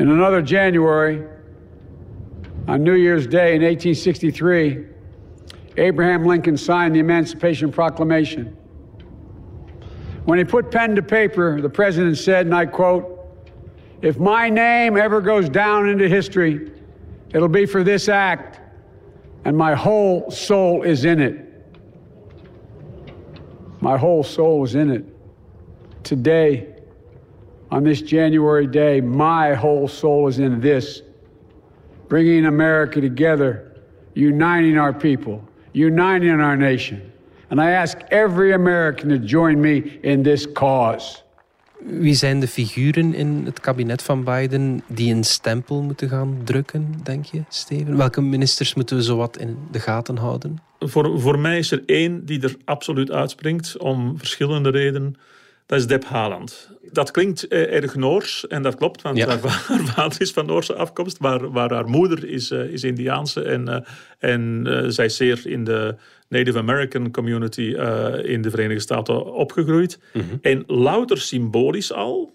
In 0.00 0.10
another 0.10 0.42
January, 0.42 1.24
on 2.66 2.82
New 2.82 2.94
Year's 2.94 3.28
Day 3.28 3.54
in 3.54 3.62
1863, 3.62 4.86
Abraham 5.76 6.26
Lincoln 6.26 6.56
signed 6.56 6.96
the 6.96 6.98
Emancipation 6.98 7.70
Proclamation. 7.70 8.56
When 10.24 10.38
he 10.38 10.44
put 10.44 10.72
pen 10.72 10.96
to 10.96 11.02
paper, 11.02 11.60
the 11.60 11.68
president 11.68 12.18
said, 12.18 12.46
and 12.46 12.54
I 12.54 12.66
quote, 12.66 13.16
If 14.02 14.18
my 14.18 14.50
name 14.50 14.96
ever 14.96 15.20
goes 15.20 15.48
down 15.48 15.88
into 15.88 16.08
history, 16.08 16.70
It'll 17.32 17.48
be 17.48 17.66
for 17.66 17.84
this 17.84 18.08
act, 18.08 18.60
and 19.44 19.56
my 19.56 19.74
whole 19.74 20.30
soul 20.30 20.82
is 20.82 21.04
in 21.04 21.20
it. 21.20 21.46
My 23.80 23.96
whole 23.96 24.24
soul 24.24 24.64
is 24.64 24.74
in 24.74 24.90
it. 24.90 25.04
Today, 26.02 26.74
on 27.70 27.84
this 27.84 28.02
January 28.02 28.66
day, 28.66 29.00
my 29.00 29.54
whole 29.54 29.88
soul 29.88 30.28
is 30.28 30.38
in 30.38 30.60
this 30.60 31.02
bringing 32.08 32.46
America 32.46 33.00
together, 33.00 33.72
uniting 34.14 34.78
our 34.78 34.92
people, 34.92 35.40
uniting 35.72 36.40
our 36.40 36.56
nation. 36.56 37.00
And 37.50 37.60
I 37.60 37.70
ask 37.70 37.98
every 38.10 38.52
American 38.52 39.08
to 39.08 39.18
join 39.18 39.60
me 39.60 39.98
in 40.02 40.22
this 40.22 40.52
cause. 40.52 41.22
Wie 41.84 42.14
zijn 42.14 42.40
de 42.40 42.48
figuren 42.48 43.14
in 43.14 43.42
het 43.44 43.60
kabinet 43.60 44.02
van 44.02 44.24
Biden 44.24 44.82
die 44.86 45.14
een 45.14 45.24
stempel 45.24 45.82
moeten 45.82 46.08
gaan 46.08 46.40
drukken, 46.44 46.94
denk 47.02 47.24
je, 47.24 47.42
Steven? 47.48 47.96
Welke 47.96 48.20
ministers 48.20 48.74
moeten 48.74 48.96
we 48.96 49.02
zowat 49.02 49.38
in 49.38 49.56
de 49.70 49.80
gaten 49.80 50.16
houden? 50.16 50.58
Voor, 50.78 51.20
voor 51.20 51.38
mij 51.38 51.58
is 51.58 51.70
er 51.70 51.82
één 51.86 52.24
die 52.24 52.42
er 52.42 52.56
absoluut 52.64 53.10
uitspringt, 53.10 53.78
om 53.78 54.18
verschillende 54.18 54.70
redenen. 54.70 55.16
Dat 55.70 55.78
is 55.78 55.86
Deb 55.86 56.04
Haaland. 56.04 56.70
Dat 56.92 57.10
klinkt 57.10 57.48
eh, 57.48 57.72
erg 57.72 57.94
Noors 57.94 58.46
en 58.46 58.62
dat 58.62 58.74
klopt, 58.74 59.02
want 59.02 59.22
haar, 59.24 59.38
vader 59.38 60.20
is 60.20 60.30
van 60.30 60.46
Noorse 60.46 60.74
afkomst, 60.74 61.20
maar, 61.20 61.50
waar 61.50 61.72
haar 61.72 61.88
moeder 61.88 62.28
is, 62.28 62.50
uh, 62.50 62.64
is 62.64 62.84
Indiaanse 62.84 63.42
en, 63.42 63.68
uh, 63.68 63.76
en 64.18 64.64
uh, 64.66 64.84
zij 64.88 65.04
is 65.04 65.16
zeer 65.16 65.40
in 65.44 65.64
de 65.64 65.96
Native 66.28 66.58
American 66.58 67.10
community 67.10 67.62
in 68.22 68.42
de 68.42 68.50
Verenigde 68.50 68.82
Staten 68.82 69.32
opgegroeid. 69.32 69.98
Mm 70.12 70.20
-hmm. 70.20 70.38
En 70.42 70.64
louter 70.66 71.18
symbolisch 71.18 71.92
al 71.92 72.34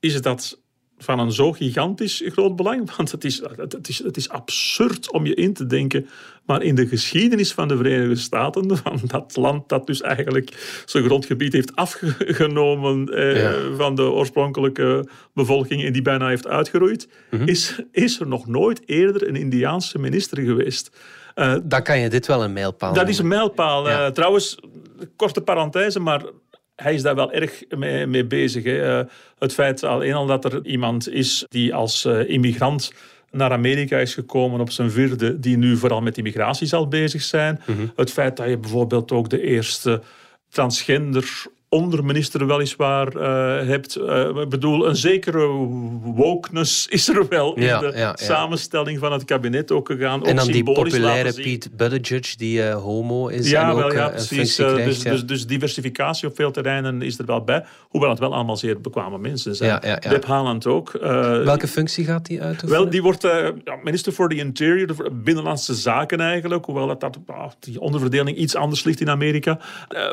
is 0.00 0.14
het 0.14 0.22
dat 0.22 0.62
van 0.98 1.18
een 1.18 1.32
zo 1.32 1.52
gigantisch 1.52 2.22
groot 2.26 2.56
belang. 2.56 2.96
Want 2.96 3.10
het 3.10 3.24
is, 3.24 3.42
het, 3.56 3.88
is, 3.88 3.98
het 4.02 4.16
is 4.16 4.28
absurd 4.28 5.12
om 5.12 5.26
je 5.26 5.34
in 5.34 5.52
te 5.52 5.66
denken. 5.66 6.08
Maar 6.44 6.62
in 6.62 6.74
de 6.74 6.86
geschiedenis 6.86 7.52
van 7.52 7.68
de 7.68 7.76
Verenigde 7.76 8.16
Staten, 8.16 8.76
van 8.82 9.00
dat 9.06 9.36
land 9.36 9.68
dat 9.68 9.86
dus 9.86 10.00
eigenlijk 10.00 10.82
zijn 10.84 11.04
grondgebied 11.04 11.52
heeft 11.52 11.76
afgenomen 11.76 13.08
eh, 13.08 13.76
van 13.76 13.94
de 13.94 14.02
oorspronkelijke 14.02 15.08
bevolking 15.34 15.84
en 15.84 15.92
die 15.92 16.02
bijna 16.02 16.28
heeft 16.28 16.46
uitgeroeid, 16.46 17.08
mm 17.30 17.38
-hmm. 17.38 17.48
is, 17.48 17.80
is 17.92 18.20
er 18.20 18.28
nog 18.28 18.46
nooit 18.46 18.80
eerder 18.86 19.28
een 19.28 19.36
Indiaanse 19.36 19.98
minister 19.98 20.42
geweest. 20.42 20.90
Uh, 21.34 21.54
Dan 21.62 21.82
kan 21.82 21.98
je 21.98 22.08
dit 22.08 22.26
wel 22.26 22.44
een 22.44 22.52
mijlpaal 22.52 22.94
Dat 22.94 23.08
is 23.08 23.18
een 23.18 23.28
mijlpaal. 23.28 23.88
Ja. 23.88 24.06
Uh, 24.06 24.12
trouwens, 24.12 24.58
korte 25.16 25.40
parenthese, 25.40 26.00
maar 26.00 26.22
hij 26.76 26.94
is 26.94 27.02
daar 27.02 27.14
wel 27.14 27.32
erg 27.32 27.62
mee, 27.68 28.06
mee 28.06 28.24
bezig. 28.24 28.64
Hè. 28.64 28.98
Uh, 28.98 29.04
het 29.38 29.52
feit 29.52 29.84
alleen 29.84 30.14
al 30.14 30.26
dat 30.26 30.44
er 30.44 30.66
iemand 30.66 31.08
is 31.08 31.46
die 31.48 31.74
als 31.74 32.04
uh, 32.04 32.28
immigrant 32.28 32.92
naar 33.30 33.52
Amerika 33.52 33.98
is 33.98 34.14
gekomen 34.14 34.60
op 34.60 34.70
zijn 34.70 34.90
vierde, 34.90 35.40
die 35.40 35.56
nu 35.56 35.76
vooral 35.76 36.00
met 36.00 36.18
immigratie 36.18 36.66
zal 36.66 36.88
bezig 36.88 37.22
zijn. 37.22 37.60
Mm 37.66 37.76
-hmm. 37.76 37.92
Het 37.96 38.10
feit 38.10 38.36
dat 38.36 38.48
je 38.48 38.58
bijvoorbeeld 38.58 39.12
ook 39.12 39.30
de 39.30 39.42
eerste 39.42 40.02
transgender 40.48 41.46
onderminister 41.68 42.46
weliswaar 42.46 43.16
uh, 43.16 43.22
hebt. 43.68 43.96
Uh, 43.96 44.28
ik 44.40 44.48
bedoel, 44.48 44.88
een 44.88 44.96
zekere 44.96 45.46
wokeness 46.04 46.86
is 46.86 47.08
er 47.08 47.28
wel 47.28 47.54
in 47.54 47.60
de 47.60 47.66
ja, 47.66 47.90
ja. 47.94 48.16
samenstelling 48.16 48.98
van 48.98 49.12
het 49.12 49.24
kabinet 49.24 49.70
ook 49.70 49.86
gegaan. 49.86 50.24
En 50.24 50.36
dan 50.36 50.46
die 50.46 50.62
populaire 50.62 51.32
Pete 51.32 51.70
Buttigieg, 51.70 52.36
die 52.36 52.58
uh, 52.58 52.74
homo 52.74 53.28
is 53.28 53.50
ja, 53.50 53.68
en 53.70 53.76
wel, 53.76 53.84
ook 53.84 53.92
ja, 53.92 54.08
precies. 54.08 54.54
krijgt. 54.54 54.84
Dus, 54.84 54.98
dus, 54.98 55.26
dus, 55.26 55.46
diversificatie 55.46 56.28
op 56.28 56.34
veel 56.34 56.50
terreinen 56.50 57.02
is 57.02 57.18
er 57.18 57.26
wel 57.26 57.44
bij. 57.44 57.64
Hoewel 57.88 58.10
het 58.10 58.18
wel 58.18 58.34
allemaal 58.34 58.56
zeer 58.56 58.80
bekwame 58.80 59.18
mensen 59.18 59.56
zijn. 59.56 59.80
Deb 60.00 60.24
Haaland 60.24 60.66
ook. 60.66 60.92
Welke 61.44 61.68
functie 61.68 62.04
gaat 62.04 62.26
die 62.26 62.42
uitoefenen? 62.42 62.82
Wel, 62.82 62.90
die 62.90 63.02
wordt 63.02 63.28
minister 63.82 64.12
for 64.12 64.28
the 64.28 64.34
Interior, 64.34 64.86
de 64.86 65.10
Binnenlandse 65.12 65.74
Zaken 65.74 66.20
eigenlijk. 66.20 66.64
Hoewel 66.64 66.86
dat, 66.86 67.00
dat, 67.00 67.18
die 67.60 67.80
onderverdeling 67.80 68.36
iets 68.36 68.54
anders 68.54 68.84
ligt 68.84 69.00
in 69.00 69.10
Amerika. 69.10 69.58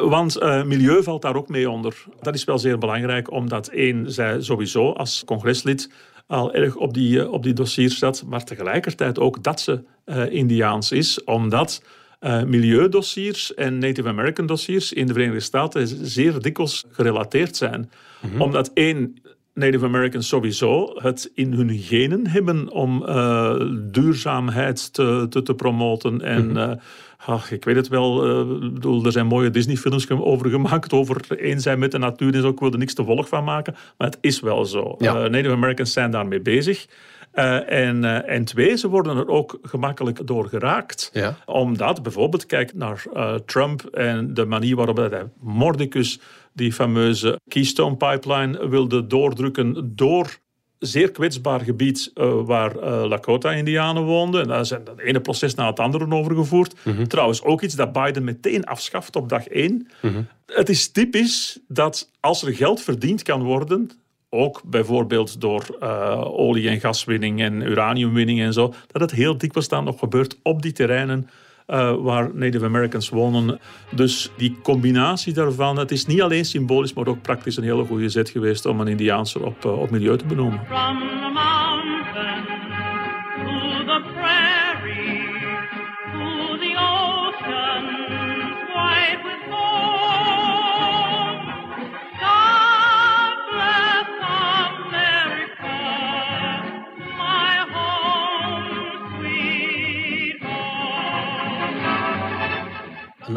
want 0.02 0.40
milieu 0.42 1.04
valt 1.04 1.22
daar 1.22 1.36
ook 1.36 1.43
mee 1.50 1.70
onder. 1.70 2.04
Dat 2.22 2.36
is 2.36 2.44
wel 2.44 2.60
zeer 2.60 2.78
belangrijk, 2.78 3.32
omdat 3.32 3.68
één, 3.68 4.12
zij 4.12 4.42
sowieso 4.42 4.92
als 4.92 5.24
congreslid 5.26 5.90
al 6.28 6.54
erg 6.54 6.76
op 6.76 6.94
die, 6.94 7.30
op 7.30 7.44
die 7.44 7.54
dossiers 7.54 7.98
zat, 7.98 8.24
maar 8.28 8.44
tegelijkertijd 8.44 9.20
ook 9.20 9.44
dat 9.44 9.62
ze 9.62 9.84
uh, 10.06 10.32
Indiaans 10.32 10.92
is, 10.92 11.24
omdat 11.24 11.84
uh, 12.22 12.44
milieudossiers 12.44 13.54
en 13.54 13.78
Native 13.78 14.08
American 14.08 14.46
dossiers 14.46 14.94
in 14.94 15.08
de 15.08 15.14
Verenigde 15.14 15.40
Staten 15.40 15.88
zeer 16.06 16.42
dikwijls 16.42 16.86
gerelateerd 16.90 17.56
zijn. 17.56 17.80
Mm 18.22 18.30
-hmm. 18.30 18.42
Omdat 18.42 18.72
één, 18.74 19.16
Native 19.54 19.86
Americans 19.86 20.28
sowieso 20.28 20.94
het 20.96 21.32
in 21.34 21.54
hun 21.54 21.78
genen 21.78 22.28
hebben 22.28 22.72
om 22.72 23.04
uh, 23.08 23.56
duurzaamheid 23.92 24.94
te, 24.94 25.26
te, 25.30 25.42
te 25.42 25.54
promoten 25.54 26.22
en... 26.22 26.48
Mm 26.48 26.56
-hmm. 26.56 26.80
Ach, 27.26 27.52
ik 27.52 27.66
weet 27.66 27.76
het 27.76 27.88
wel. 27.88 28.28
Uh, 28.28 28.72
bedoel, 28.74 29.06
er 29.06 29.12
zijn 29.12 29.28
mooie 29.28 29.50
Disney-films 29.50 30.10
over 30.10 30.50
gemaakt 30.50 30.94
over 30.94 31.40
één 31.40 31.60
zijn 31.60 31.80
met 31.80 31.92
de 31.92 31.98
natuur 31.98 32.34
en 32.34 32.42
zo. 32.42 32.48
Ik 32.48 32.60
wil 32.60 32.72
er 32.72 32.78
niks 32.78 32.94
te 32.94 33.04
volg 33.04 33.28
van 33.28 33.44
maken. 33.44 33.76
Maar 33.98 34.08
het 34.08 34.18
is 34.22 34.40
wel 34.40 34.66
zo. 34.66 34.96
Ja. 34.98 35.24
Uh, 35.24 35.30
Native 35.30 35.54
Americans 35.54 35.94
zijn 35.94 36.12
daarmee 36.12 36.42
bezig. 36.42 36.88
Uh, 37.34 37.72
en, 37.72 38.28
en 38.28 38.46
twee, 38.46 38.78
ze 38.78 38.90
worden 38.90 39.18
er 39.18 39.28
ook 39.28 39.60
gemakkelijk 39.62 40.28
door 40.28 40.48
geraakt. 40.48 41.10
Ja. 41.14 41.36
Omdat 41.46 42.04
bijvoorbeeld, 42.04 42.46
kijk 42.46 42.74
naar 42.74 43.06
Trump 43.46 43.86
en 43.86 44.34
de 44.34 44.46
manier 44.46 44.76
waarop 44.76 44.98
hij 44.98 45.30
Mordicus 45.40 46.20
die 46.54 46.74
fameuze 46.74 47.40
Keystone 47.48 47.96
Pipeline 47.96 48.68
wilde 48.68 49.08
doordrukken 49.08 49.92
door 49.96 50.38
zeer 50.86 51.12
kwetsbaar 51.12 51.60
gebied 51.60 52.12
uh, 52.16 52.34
waar 52.46 52.76
uh, 52.76 53.04
Lakota-Indianen 53.06 54.04
woonden. 54.04 54.42
En 54.42 54.48
daar 54.48 54.66
zijn 54.66 54.82
het 54.86 55.00
ene 55.00 55.22
proces 55.22 55.56
na 55.56 55.68
het 55.68 55.80
andere 55.80 56.12
over 56.12 56.36
gevoerd. 56.36 56.76
Mm 56.84 56.96
-hmm. 56.96 57.08
Trouwens, 57.08 57.44
ook 57.44 57.62
iets 57.62 57.76
dat 57.76 57.94
Biden 57.94 58.24
meteen 58.24 58.64
afschaft 58.64 59.16
op 59.16 59.30
dag 59.30 59.48
één. 59.48 59.88
Mm 60.02 60.14
-hmm. 60.14 60.28
Het 60.46 60.70
is 60.70 60.92
typisch 60.92 61.60
dat 61.68 62.10
als 62.20 62.44
er 62.44 62.56
geld 62.56 62.82
verdiend 62.82 63.24
kan 63.24 63.44
worden, 63.44 63.92
ook 64.30 64.62
bijvoorbeeld 64.66 65.42
door 65.42 65.78
uh, 65.82 66.22
olie- 66.26 66.70
en 66.70 66.80
gaswinning 66.80 67.42
en 67.42 67.62
uraniumwinning 67.62 68.42
en 68.42 68.54
zo, 68.54 68.74
dat 68.88 69.02
het 69.02 69.12
heel 69.12 69.38
dikwijls 69.38 69.70
dan 69.70 69.84
nog 69.84 70.00
gebeurt 70.00 70.38
op 70.44 70.62
die 70.62 70.72
terreinen 70.72 71.30
uh, 71.68 71.96
waar 71.96 72.30
Native 72.34 72.66
Americans 72.66 73.10
wonen. 73.10 73.60
Dus 73.96 74.32
die 74.38 74.58
combinatie 74.64 75.34
daarvan, 75.34 75.78
het 75.78 75.92
is 75.92 76.06
niet 76.06 76.22
alleen 76.22 76.46
symbolisch, 76.46 76.94
maar 76.94 77.08
ook 77.08 77.22
praktisch 77.22 77.58
een 77.58 77.64
hele 77.64 77.86
goede 77.86 78.10
zet 78.10 78.30
geweest 78.30 78.66
om 78.66 78.80
een 78.80 78.88
Indiaanse 78.88 79.40
op, 79.40 79.66
uh, 79.66 79.80
op 79.80 79.90
milieu 79.90 80.18
te 80.18 80.26
benoemen. 80.26 80.62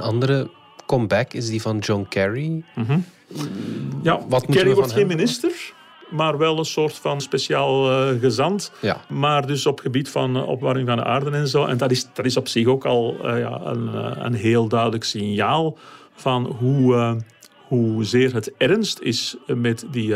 Andere 0.07 0.51
comeback 0.87 1.33
is 1.33 1.49
die 1.49 1.62
van 1.62 1.79
John 1.79 2.07
Kerry. 2.09 2.49
Mm 2.75 2.85
-hmm. 2.87 3.05
Ja, 4.03 4.21
Wat 4.29 4.47
Kerry 4.47 4.75
wordt 4.75 4.92
geen 4.92 5.09
hem 5.09 5.16
minister, 5.16 5.73
maar 6.11 6.38
wel 6.38 6.59
een 6.59 6.64
soort 6.64 6.95
van 6.95 7.21
speciaal 7.21 7.90
uh, 7.90 8.21
gezant. 8.21 8.73
Ja. 8.81 9.01
Maar 9.09 9.47
dus 9.47 9.66
op 9.66 9.81
gebied 9.81 10.09
van 10.09 10.37
uh, 10.37 10.49
opwarming 10.49 10.88
van 10.88 10.97
de 10.97 11.05
aarde 11.05 11.31
en 11.31 11.49
zo. 11.49 11.64
En 11.64 11.77
dat 11.77 11.90
is, 11.90 12.09
dat 12.14 12.25
is 12.25 12.37
op 12.37 12.49
zich 12.49 12.66
ook 12.66 12.85
al 12.85 13.16
uh, 13.25 13.38
ja, 13.38 13.61
een, 13.64 13.88
een 14.25 14.35
heel 14.35 14.69
duidelijk 14.69 15.05
signaal 15.05 15.79
van 16.14 16.47
hoe, 16.59 17.16
hoezeer 17.69 18.35
het 18.35 18.53
ernst 18.57 19.01
is 19.01 19.37
met 19.47 19.87
die 19.90 20.14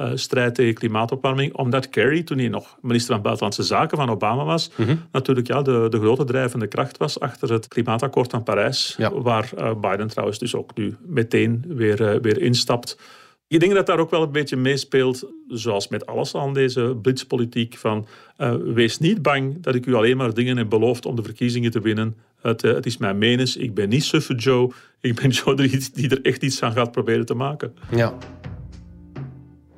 uh, 0.00 0.10
strijd 0.14 0.54
tegen 0.54 0.74
klimaatopwarming. 0.74 1.54
Omdat 1.54 1.88
Kerry, 1.88 2.22
toen 2.22 2.38
hij 2.38 2.48
nog 2.48 2.78
minister 2.80 3.12
van 3.12 3.22
Buitenlandse 3.22 3.62
Zaken 3.62 3.96
van 3.98 4.10
Obama 4.10 4.44
was, 4.44 4.70
Mhm. 4.76 4.96
natuurlijk 5.12 5.46
ja, 5.46 5.62
de, 5.62 5.86
de 5.90 5.98
grote 5.98 6.24
drijvende 6.24 6.66
kracht 6.66 6.96
was 6.96 7.20
achter 7.20 7.52
het 7.52 7.68
klimaatakkoord 7.68 8.30
van 8.30 8.42
Parijs. 8.42 8.94
Ja. 8.98 9.20
Waar 9.20 9.50
uh, 9.58 9.74
Biden 9.80 10.08
trouwens 10.08 10.38
dus 10.38 10.54
ook 10.54 10.76
nu 10.76 10.96
meteen 11.06 11.64
weer, 11.68 12.00
uh, 12.00 12.20
weer 12.22 12.40
instapt. 12.40 12.98
Ik 13.46 13.60
denk 13.60 13.74
dat 13.74 13.86
daar 13.86 13.98
ook 13.98 14.10
wel 14.10 14.22
een 14.22 14.32
beetje 14.32 14.56
meespeelt, 14.56 15.26
zoals 15.48 15.88
met 15.88 16.06
alles 16.06 16.34
aan 16.34 16.54
deze 16.54 16.96
blitzpolitiek, 17.02 17.76
van 17.76 18.06
uh, 18.38 18.54
wees 18.54 18.98
niet 18.98 19.22
bang 19.22 19.62
dat 19.62 19.74
ik 19.74 19.86
u 19.86 19.94
alleen 19.94 20.16
maar 20.16 20.34
dingen 20.34 20.56
heb 20.56 20.68
beloofd 20.68 21.06
om 21.06 21.16
de 21.16 21.22
verkiezingen 21.22 21.70
te 21.70 21.80
winnen. 21.80 22.16
Het, 22.40 22.64
uh, 22.64 22.74
het 22.74 22.86
is 22.86 22.96
mijn 22.96 23.18
menens, 23.18 23.56
ik 23.56 23.74
ben 23.74 23.88
niet 23.88 24.04
suffe 24.04 24.34
Joe, 24.34 24.72
ik 25.00 25.14
ben 25.14 25.30
Joe 25.30 25.54
die, 25.54 25.88
die 25.92 26.08
er 26.10 26.22
echt 26.22 26.42
iets 26.42 26.62
aan 26.62 26.72
gaat 26.72 26.92
proberen 26.92 27.26
te 27.26 27.34
maken. 27.34 27.74
Ja. 27.90 28.14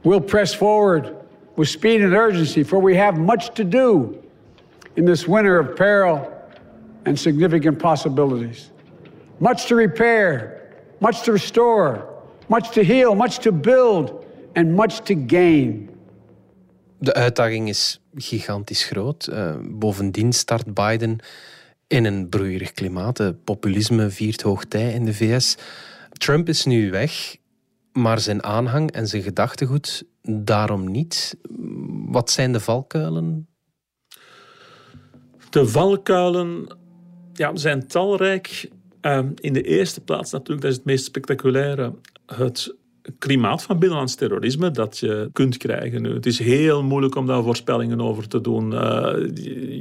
We'll 0.03 0.21
press 0.21 0.55
forward 0.55 1.15
with 1.57 1.69
speed 1.69 2.01
and 2.01 2.15
urgency, 2.15 2.63
for 2.63 2.79
we 2.79 2.97
have 2.97 3.19
much 3.19 3.55
to 3.55 3.65
do 3.65 4.19
in 4.97 5.05
this 5.05 5.27
winter 5.27 5.59
of 5.59 5.77
peril 5.77 6.33
and 7.05 7.19
significant 7.19 7.79
possibilities. 7.79 8.71
Much 9.39 9.67
to 9.67 9.75
repair, 9.75 10.61
much 10.99 11.23
to 11.23 11.33
restore, 11.33 12.07
much 12.49 12.71
to 12.71 12.83
heal, 12.83 13.15
much 13.15 13.39
to 13.39 13.53
build, 13.53 14.25
and 14.55 14.75
much 14.75 15.01
to 15.05 15.15
gain. 15.27 15.89
De 16.99 17.15
uitdaging 17.15 17.69
is 17.69 18.01
gigantisch 18.15 18.85
groot. 18.85 19.29
Uh, 19.33 19.55
bovendien 19.63 20.33
start 20.33 20.75
Biden 20.75 21.19
in 21.87 22.05
een 22.05 22.29
broeierig 22.29 22.73
klimaat. 22.73 23.33
Populisme 23.45 24.11
viert 24.11 24.43
hoogtij 24.43 24.93
in 24.93 25.05
de 25.05 25.15
VS. 25.15 25.57
Trump 26.13 26.49
is 26.49 26.65
nu 26.65 26.91
weg, 26.91 27.37
maar 27.93 28.21
zijn 28.21 28.43
aanhang 28.43 28.91
en 28.91 29.07
zijn 29.07 29.23
gedachtegoed 29.23 30.05
daarom 30.23 30.91
niet. 30.91 31.37
Wat 32.07 32.31
zijn 32.31 32.53
de 32.53 32.61
valkuilen? 32.61 33.49
De 35.51 35.67
valkuilen 35.67 36.67
ja, 37.33 37.57
zijn 37.57 37.87
talrijk. 37.87 38.71
Uh, 39.03 39.19
in 39.35 39.53
de 39.53 39.63
eerste 39.63 40.01
plaats 40.01 40.33
natuurlijk, 40.33 40.61
dat 40.61 40.71
is 40.71 40.77
het 40.77 40.87
meest 40.87 41.05
spectaculaire, 41.05 41.95
het 42.27 42.75
klimaat 43.19 43.63
van 43.63 43.79
binnenlands 43.79 44.15
terrorisme 44.15 44.71
dat 44.71 44.99
je 44.99 45.31
kunt 45.33 45.57
krijgen 45.57 46.03
nu. 46.03 46.15
Het 46.15 46.27
is 46.27 46.39
heel 46.39 46.83
moeilijk 46.83 47.15
om 47.15 47.27
daar 47.27 47.43
voorspellingen 47.43 48.01
over 48.01 48.29
te 48.29 48.41
doen. 48.41 48.73
Uh, 48.73 48.81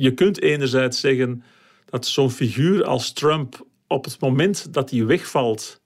je 0.01 0.11
kunt 0.15 0.41
enerzijds 0.41 0.99
zeggen 0.99 1.43
dat 1.85 2.05
zo'n 2.05 2.31
figuur 2.31 2.83
als 2.83 3.13
Trump 3.13 3.65
op 3.87 4.05
het 4.05 4.19
moment 4.19 4.73
dat 4.73 4.89
hij 4.89 5.05
wegvalt, 5.05 5.78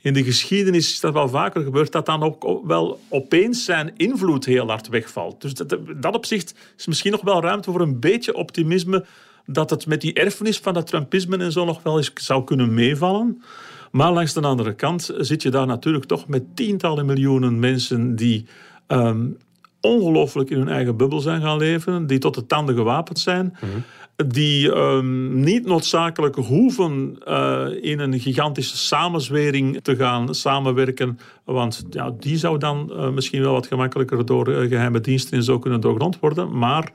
in 0.00 0.12
de 0.12 0.24
geschiedenis 0.24 0.92
is 0.92 1.00
dat 1.00 1.12
wel 1.12 1.28
vaker 1.28 1.62
gebeurd, 1.62 1.92
dat 1.92 2.06
dan 2.06 2.22
ook 2.22 2.66
wel 2.66 3.00
opeens 3.08 3.64
zijn 3.64 3.92
invloed 3.96 4.44
heel 4.44 4.66
hard 4.66 4.88
wegvalt. 4.88 5.40
Dus 5.40 5.54
dat, 5.54 5.76
dat 5.96 6.14
opzicht 6.14 6.54
is 6.76 6.86
misschien 6.86 7.12
nog 7.12 7.20
wel 7.20 7.42
ruimte 7.42 7.70
voor 7.70 7.80
een 7.80 8.00
beetje 8.00 8.34
optimisme 8.34 9.04
dat 9.46 9.70
het 9.70 9.86
met 9.86 10.00
die 10.00 10.12
erfenis 10.12 10.58
van 10.58 10.74
dat 10.74 10.86
Trumpisme 10.86 11.36
en 11.36 11.52
zo 11.52 11.64
nog 11.64 11.82
wel 11.82 11.96
eens 11.96 12.12
zou 12.14 12.44
kunnen 12.44 12.74
meevallen. 12.74 13.42
Maar 13.90 14.12
langs 14.12 14.32
de 14.32 14.40
andere 14.40 14.74
kant 14.74 15.10
zit 15.18 15.42
je 15.42 15.50
daar 15.50 15.66
natuurlijk 15.66 16.04
toch 16.04 16.28
met 16.28 16.56
tientallen 16.56 17.06
miljoenen 17.06 17.58
mensen 17.58 18.16
die 18.16 18.46
um, 18.86 19.36
ongelooflijk 19.80 20.50
in 20.50 20.58
hun 20.58 20.68
eigen 20.68 20.96
bubbel 20.96 21.20
zijn 21.20 21.42
gaan 21.42 21.58
leven, 21.58 22.06
die 22.06 22.18
tot 22.18 22.34
de 22.34 22.46
tanden 22.46 22.74
gewapend 22.74 23.18
zijn. 23.18 23.56
Mhm 23.60 23.78
die 24.26 24.74
um, 24.76 25.40
niet 25.40 25.66
noodzakelijk 25.66 26.36
hoeven 26.36 27.18
uh, 27.28 27.66
in 27.80 27.98
een 27.98 28.20
gigantische 28.20 28.76
samenzwering 28.76 29.80
te 29.82 29.96
gaan 29.96 30.34
samenwerken. 30.34 31.18
Want 31.44 31.86
ja, 31.90 32.10
die 32.18 32.36
zou 32.36 32.58
dan 32.58 32.90
uh, 32.92 33.10
misschien 33.10 33.42
wel 33.42 33.52
wat 33.52 33.66
gemakkelijker 33.66 34.26
door 34.26 34.48
uh, 34.48 34.68
geheime 34.68 35.00
diensten 35.00 35.36
en 35.36 35.44
zo 35.44 35.58
kunnen 35.58 35.80
doorgrond 35.80 36.18
worden. 36.20 36.58
Maar 36.58 36.92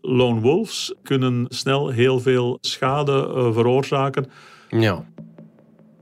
lone 0.00 0.40
wolves 0.40 0.94
kunnen 1.02 1.46
snel 1.48 1.88
heel 1.88 2.20
veel 2.20 2.58
schade 2.60 3.50
veroorzaken. 3.52 4.26
Ja. 4.68 5.04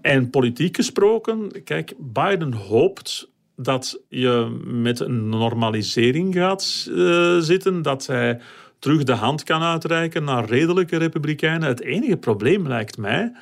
En 0.01 0.31
politiek 0.31 0.77
gesproken, 0.77 1.62
kijk, 1.64 1.94
Biden 1.99 2.53
hoopt 2.53 3.31
dat 3.57 4.01
je 4.09 4.61
met 4.64 5.01
een 5.01 5.29
normalisering 5.29 6.35
gaat 6.35 6.62
zitten. 7.40 7.83
Dat 7.83 8.07
hij 8.07 8.40
terug 8.79 9.03
de 9.03 9.12
hand 9.12 9.43
kan 9.43 9.62
uitreiken 9.62 10.25
naar 10.25 10.45
redelijke 10.45 10.97
republikeinen. 10.97 11.69
Het 11.69 11.81
enige 11.81 12.17
probleem 12.17 12.69
lijkt 12.69 12.99
mij. 12.99 13.33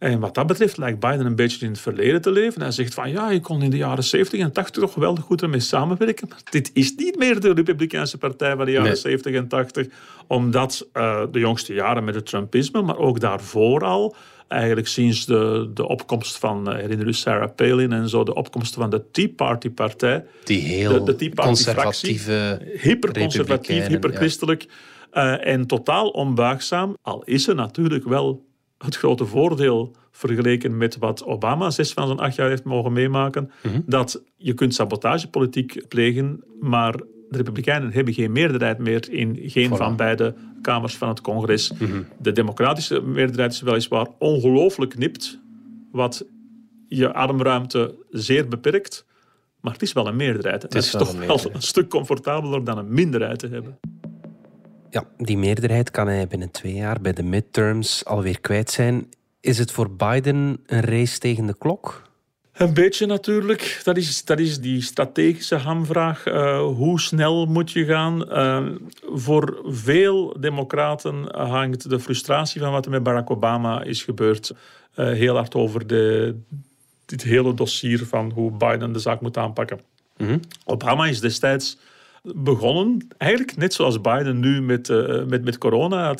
En 0.00 0.20
wat 0.20 0.34
dat 0.34 0.46
betreft 0.46 0.76
lijkt 0.76 1.00
Biden 1.00 1.26
een 1.26 1.34
beetje 1.34 1.64
in 1.64 1.70
het 1.70 1.80
verleden 1.80 2.22
te 2.22 2.30
leven. 2.30 2.62
Hij 2.62 2.70
zegt 2.70 2.94
van 2.94 3.10
ja, 3.10 3.30
je 3.30 3.40
kon 3.40 3.62
in 3.62 3.70
de 3.70 3.76
jaren 3.76 4.04
70 4.04 4.40
en 4.40 4.52
80 4.52 4.82
toch 4.82 4.92
geweldig 4.92 5.24
goed 5.24 5.42
ermee 5.42 5.60
samenwerken. 5.60 6.28
Maar 6.28 6.40
dit 6.50 6.70
is 6.72 6.94
niet 6.96 7.18
meer 7.18 7.40
de 7.40 7.52
Republikeinse 7.52 8.18
partij 8.18 8.56
van 8.56 8.64
de 8.64 8.70
jaren 8.70 8.96
70 8.96 9.34
en 9.34 9.48
80. 9.48 9.86
Omdat 10.26 10.88
uh, 10.94 11.22
de 11.32 11.38
jongste 11.38 11.74
jaren 11.74 12.04
met 12.04 12.14
het 12.14 12.26
Trumpisme, 12.26 12.82
maar 12.82 12.98
ook 12.98 13.20
daarvoor 13.20 13.84
al, 13.84 14.16
eigenlijk 14.50 14.88
sinds 14.88 15.26
de, 15.26 15.70
de 15.74 15.88
opkomst 15.88 16.38
van, 16.38 16.70
eh, 16.70 16.76
herinner 16.76 17.06
u 17.06 17.12
Sarah 17.12 17.54
Palin 17.54 17.92
en 17.92 18.08
zo, 18.08 18.24
de 18.24 18.34
opkomst 18.34 18.74
van 18.74 18.90
de 18.90 19.10
Tea 19.10 19.28
Party 19.36 19.70
partij. 19.70 20.24
Die 20.44 20.60
heel 20.60 21.04
de, 21.04 21.16
Tea 21.16 21.28
Party 21.28 21.50
conservatieve 21.50 22.60
Hyperconservatief, 22.80 23.86
hyperchristelijk 23.86 24.66
ja. 25.12 25.40
uh, 25.40 25.52
en 25.52 25.66
totaal 25.66 26.08
onbuigzaam. 26.08 26.96
Al 27.02 27.22
is 27.24 27.48
er 27.48 27.54
natuurlijk 27.54 28.04
wel 28.04 28.46
het 28.78 28.96
grote 28.96 29.26
voordeel 29.26 29.94
vergeleken 30.10 30.76
met 30.76 30.98
wat 30.98 31.24
Obama 31.24 31.70
zes 31.70 31.92
van 31.92 32.06
zijn 32.06 32.18
acht 32.18 32.36
jaar 32.36 32.48
heeft 32.48 32.64
mogen 32.64 32.92
meemaken, 32.92 33.50
mhm. 33.62 33.80
dat 33.86 34.22
je 34.36 34.54
kunt 34.54 34.74
sabotagepolitiek 34.74 35.88
plegen, 35.88 36.44
maar 36.60 36.94
de 37.30 37.36
Republikeinen 37.36 37.92
hebben 37.92 38.14
geen 38.14 38.32
meerderheid 38.32 38.78
meer 38.78 39.10
in 39.10 39.38
geen 39.42 39.76
van 39.76 39.96
beide 39.96 40.34
kamers 40.62 40.96
van 40.96 41.08
het 41.08 41.20
congres. 41.20 41.72
Mhm. 41.72 42.02
De 42.18 42.32
democratische 42.32 43.00
meerderheid 43.00 43.52
is 43.52 43.60
weliswaar 43.60 44.06
ongelooflijk 44.18 44.98
nipt, 44.98 45.38
wat 45.92 46.24
je 46.86 47.14
ademruimte 47.14 47.94
zeer 48.10 48.48
beperkt. 48.48 49.04
Maar 49.60 49.72
het 49.72 49.82
is 49.82 49.92
wel 49.92 50.06
een 50.06 50.16
meerderheid. 50.16 50.62
Het, 50.62 50.74
is, 50.74 50.90
toch 50.90 51.12
wel 51.12 51.40
een 51.52 51.62
stuk 51.62 51.88
comfortabeler 51.88 52.64
dan 52.64 52.78
een 52.78 52.94
minderheid 52.94 53.38
te 53.38 53.48
hebben. 53.48 53.78
Ja, 54.90 55.04
die 55.16 55.38
meerderheid 55.38 55.90
kan 55.90 56.06
hij 56.06 56.26
binnen 56.26 56.50
twee 56.50 56.74
jaar 56.74 57.00
bij 57.00 57.12
de 57.12 57.22
midterms 57.22 58.04
alweer 58.04 58.40
kwijt 58.40 58.70
zijn. 58.70 59.08
Is 59.40 59.58
het 59.58 59.72
voor 59.72 59.90
Biden 59.90 60.60
een 60.66 60.80
race 60.80 61.18
tegen 61.18 61.46
de 61.46 61.58
klok? 61.58 62.09
Een 62.60 62.74
beetje 62.74 63.06
natuurlijk. 63.06 63.80
Dat 63.84 63.96
is, 63.96 64.24
dat 64.24 64.38
is 64.38 64.60
die 64.60 64.82
strategische 64.82 65.56
hamvraag. 65.56 66.26
Uh, 66.26 66.62
hoe 66.62 67.00
snel 67.00 67.46
moet 67.46 67.70
je 67.70 67.84
gaan? 67.84 68.32
Uh, 68.32 68.66
voor 69.14 69.60
veel 69.64 70.36
democraten 70.40 71.36
hangt 71.36 71.90
de 71.90 72.00
frustratie 72.00 72.60
van 72.60 72.72
wat 72.72 72.84
er 72.84 72.90
met 72.90 73.02
Barack 73.02 73.30
Obama 73.30 73.82
is 73.82 74.02
gebeurd 74.02 74.52
uh, 74.96 75.10
heel 75.10 75.34
hard 75.34 75.54
over 75.54 75.86
de, 75.86 76.36
dit 77.04 77.22
hele 77.22 77.54
dossier 77.54 78.06
van 78.06 78.30
hoe 78.30 78.50
Biden 78.50 78.92
de 78.92 78.98
zaak 78.98 79.20
moet 79.20 79.36
aanpakken. 79.36 79.80
Mm 80.16 80.26
-hmm. 80.26 80.40
Obama 80.64 81.06
is 81.06 81.20
destijds 81.20 81.78
begonnen, 82.22 83.06
eigenlijk 83.18 83.56
net 83.56 83.74
zoals 83.74 84.00
Biden 84.00 84.40
nu 84.40 84.62
met, 84.62 84.88
met, 85.26 85.44
met 85.44 85.58
corona. 85.58 86.14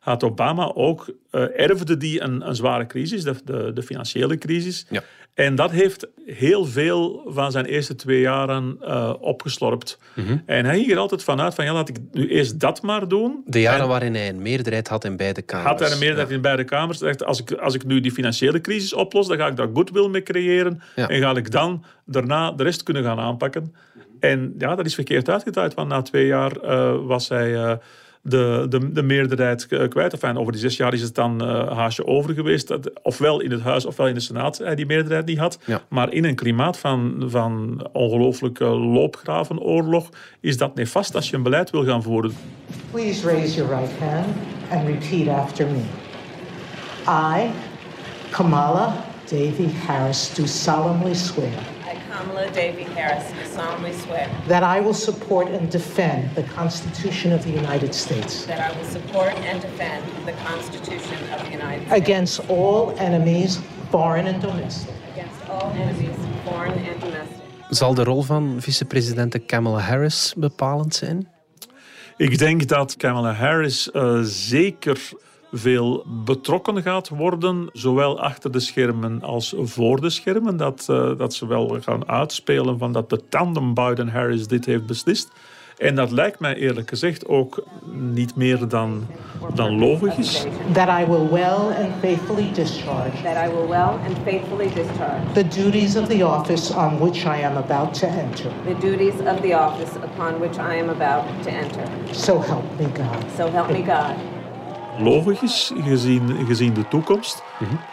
Had 0.00 0.24
Obama 0.24 0.72
ook, 0.74 1.14
erfde 1.56 1.96
die 1.96 2.22
een, 2.22 2.48
een 2.48 2.54
zware 2.54 2.86
crisis, 2.86 3.22
de, 3.22 3.34
de, 3.44 3.72
de 3.72 3.82
financiële 3.82 4.38
crisis. 4.38 4.86
Ja. 4.90 5.02
En 5.34 5.54
dat 5.54 5.70
heeft 5.70 6.06
heel 6.24 6.64
veel 6.64 7.22
van 7.26 7.52
zijn 7.52 7.64
eerste 7.64 7.94
twee 7.94 8.20
jaren 8.20 8.78
uh, 8.82 9.14
opgeslorpt. 9.20 9.98
Mhm. 10.14 10.36
En 10.46 10.64
hij 10.64 10.76
ging 10.76 10.90
er 10.90 10.98
altijd 10.98 11.22
vanuit 11.22 11.54
van, 11.54 11.64
ja, 11.64 11.72
laat 11.72 11.88
ik 11.88 11.96
nu 12.12 12.28
eerst 12.28 12.60
dat 12.60 12.82
maar 12.82 13.08
doen. 13.08 13.42
De 13.46 13.60
jaren 13.60 13.88
waarin 13.88 14.14
hij 14.14 14.28
een 14.28 14.42
meerderheid 14.42 14.88
had 14.88 15.04
in 15.04 15.16
beide 15.16 15.42
kamers. 15.42 15.68
Had 15.68 15.80
hij 15.80 15.90
een 15.90 15.98
meerderheid 15.98 16.30
in 16.30 16.40
beide 16.40 16.64
kamers. 16.64 16.98
Dacht, 16.98 17.24
als, 17.24 17.40
ik, 17.40 17.52
als 17.52 17.74
ik 17.74 17.84
nu 17.84 18.00
die 18.00 18.12
financiële 18.12 18.60
crisis 18.60 18.92
oplos, 18.92 19.26
dan 19.28 19.36
ga 19.36 19.46
ik 19.46 19.56
daar 19.56 19.68
goodwill 19.74 20.08
mee 20.08 20.22
creëren. 20.22 20.82
En 20.94 21.20
ga 21.20 21.36
ik 21.36 21.50
dan 21.50 21.84
daarna 22.04 22.52
de 22.52 22.62
rest 22.62 22.82
kunnen 22.82 23.02
gaan 23.02 23.18
aanpakken. 23.18 23.74
En 24.20 24.54
ja, 24.58 24.74
dat 24.74 24.86
is 24.86 24.94
verkeerd 24.94 25.28
uitgedraaid, 25.28 25.74
want 25.74 25.88
na 25.88 26.02
twee 26.02 26.26
jaar 26.26 26.64
uh, 26.64 27.06
was 27.06 27.28
hij... 27.28 27.78
De, 28.22 28.66
de, 28.68 28.92
de 28.92 29.02
meerderheid 29.02 29.66
kwijt. 29.88 30.12
Enfin, 30.12 30.38
over 30.38 30.52
die 30.52 30.60
zes 30.60 30.76
jaar 30.76 30.92
is 30.92 31.02
het 31.02 31.14
dan 31.14 31.44
uh, 31.44 31.72
haasje 31.72 32.06
over 32.06 32.34
geweest. 32.34 32.68
Dat, 32.68 32.90
ofwel 33.02 33.40
in 33.40 33.50
het 33.50 33.60
Huis 33.60 33.84
ofwel 33.84 34.06
in 34.06 34.14
de 34.14 34.20
Senaat 34.20 34.58
hij 34.58 34.74
die 34.74 34.86
meerderheid 34.86 35.26
niet 35.26 35.38
had. 35.38 35.58
Ja. 35.64 35.82
Maar 35.88 36.12
in 36.12 36.24
een 36.24 36.34
klimaat 36.34 36.78
van, 36.78 37.24
van 37.26 37.86
ongelooflijke 37.92 38.64
loopgravenoorlog 38.64 40.08
is 40.40 40.56
dat 40.56 40.74
nefast 40.74 41.14
als 41.14 41.30
je 41.30 41.36
een 41.36 41.42
beleid 41.42 41.70
wil 41.70 41.84
gaan 41.84 42.02
voeren. 42.02 42.32
Please 42.90 43.26
raise 43.26 43.56
your 43.56 43.80
right 43.80 43.98
hand 43.98 44.26
and 44.70 44.86
repeat 44.86 45.28
after 45.28 45.66
me. 45.66 45.82
I, 47.08 47.50
Kamala 48.30 49.04
Davy 49.30 49.68
Harris, 49.86 50.34
do 50.34 50.46
solemnly 50.46 51.14
swear. 51.14 51.79
Kamala 52.20 52.50
Davy 52.50 52.82
Harris, 52.82 53.32
do 53.32 53.44
solemnly 53.46 53.94
swear 53.94 54.28
that 54.46 54.62
I 54.62 54.78
will 54.80 54.92
support 54.92 55.48
and 55.48 55.70
defend 55.70 56.34
the 56.34 56.42
Constitution 56.42 57.32
of 57.32 57.42
the 57.44 57.50
United 57.50 57.94
States 57.94 58.44
that 58.44 58.60
I 58.60 58.76
will 58.76 58.84
support 58.84 59.32
and 59.48 59.62
defend 59.62 60.04
the 60.26 60.34
Constitution 60.44 61.16
of 61.32 61.40
the 61.44 61.50
United 61.50 61.86
States 61.86 62.02
against 62.02 62.40
all 62.50 62.94
enemies, 62.98 63.58
foreign 63.90 64.26
and 64.26 64.42
domestic. 64.42 64.94
against 65.12 65.48
all 65.48 65.72
enemies, 65.72 66.16
foreign 66.44 66.72
and 66.72 67.00
domestic. 67.00 67.36
Zal 67.70 67.94
de 67.94 68.04
rol 68.04 68.22
van 68.22 68.56
vicepresident 68.60 69.46
Kamala 69.46 69.78
Harris 69.78 70.34
bepalend 70.36 70.94
zijn? 70.94 71.28
Ik 72.16 72.38
denk 72.38 72.68
dat 72.68 72.96
Kamala 72.96 73.32
Harris 73.32 73.88
uh, 73.92 74.18
zeker 74.22 75.10
veel 75.52 76.04
betrokken 76.06 76.82
gaat 76.82 77.08
worden, 77.08 77.68
zowel 77.72 78.20
achter 78.20 78.52
de 78.52 78.60
schermen 78.60 79.22
als 79.22 79.54
voor 79.58 80.00
de 80.00 80.10
schermen. 80.10 80.56
Dat, 80.56 80.86
uh, 80.90 81.18
dat 81.18 81.34
ze 81.34 81.46
wel 81.46 81.76
gaan 81.80 82.08
uitspelen 82.08 82.78
van 82.78 82.92
dat 82.92 83.10
de 83.10 83.20
tandem 83.28 83.74
Biden-Harris 83.74 84.46
dit 84.46 84.64
heeft 84.64 84.86
beslist. 84.86 85.30
En 85.80 85.94
dat 85.94 86.10
lijkt 86.10 86.40
mij 86.40 86.54
eerlijk 86.54 86.88
gezegd 86.88 87.28
ook 87.28 87.64
niet 87.92 88.36
meer 88.36 88.68
dan, 88.68 89.06
dan 89.54 89.78
logisch. 89.78 90.46
That 90.72 90.88
I 90.88 91.06
will 91.06 91.28
well 91.30 91.84
and 91.84 91.92
faithfully 92.00 92.50
discharge. 92.52 93.22
That 93.22 93.48
I 93.48 93.54
will 93.54 93.68
well 93.68 93.94
and 94.06 94.18
faithfully 94.24 94.68
discharge. 94.74 95.32
The 95.32 95.62
duties 95.62 95.96
of 95.96 96.08
the 96.08 96.26
office 96.26 96.74
on 96.76 96.98
which 96.98 97.24
I 97.24 97.44
am 97.44 97.56
about 97.56 97.94
to 97.94 98.06
enter. 98.06 98.50
The 98.66 98.86
duties 98.86 99.14
of 99.14 99.40
the 99.40 99.54
office 99.54 99.96
upon 99.96 100.40
which 100.40 100.58
I 100.58 100.78
am 100.80 100.88
about 100.88 101.42
to 101.42 101.50
enter. 101.50 101.84
So 102.12 102.40
help 102.40 102.64
me 102.78 102.86
God. 102.86 103.24
So 103.36 103.50
help 103.50 103.70
me 103.70 103.82
God. 103.82 104.39
Logisch 105.02 105.72
gezien, 105.84 106.46
gezien 106.46 106.74
de 106.74 106.88
toekomst. 106.88 107.42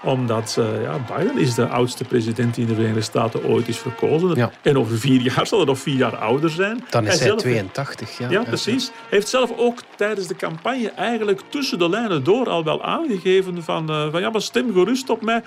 Omdat 0.04 0.56
uh, 0.60 0.82
ja, 0.82 1.00
Biden 1.16 1.38
is 1.38 1.54
de 1.54 1.68
oudste 1.68 2.04
president 2.04 2.54
die 2.56 2.64
in 2.64 2.70
de 2.70 2.76
Verenigde 2.76 3.02
Staten 3.02 3.46
ooit 3.46 3.68
is 3.68 3.78
verkozen. 3.78 4.52
En 4.62 4.78
over 4.78 4.98
vier 4.98 5.22
jaar 5.22 5.48
zal 5.48 5.58
hij 5.58 5.68
nog 5.68 5.80
vier 5.80 5.96
jaar 5.96 6.16
ouder 6.16 6.50
zijn. 6.50 6.84
Dan 6.90 7.08
is 7.08 7.20
hij, 7.20 7.36
82. 7.36 8.18
Ja, 8.18 8.30
ja, 8.30 8.44
precies. 8.44 8.86
Hij 8.86 8.96
heeft 9.10 9.28
zelf 9.28 9.52
ook 9.58 9.80
tijdens 9.96 10.28
de 10.28 10.36
campagne 10.36 10.90
eigenlijk 10.90 11.42
tussen 11.50 11.80
de 11.80 11.90
lijnen 11.90 12.24
door 12.24 12.50
al 12.50 12.64
wel 12.64 12.84
aangegeven 12.84 13.64
van, 13.64 13.92
uh, 13.92 14.12
van 14.12 14.22
ja, 14.22 14.30
maar 14.30 14.42
stem 14.42 14.74
gerust 14.74 15.10
op 15.10 15.22
mij. 15.22 15.44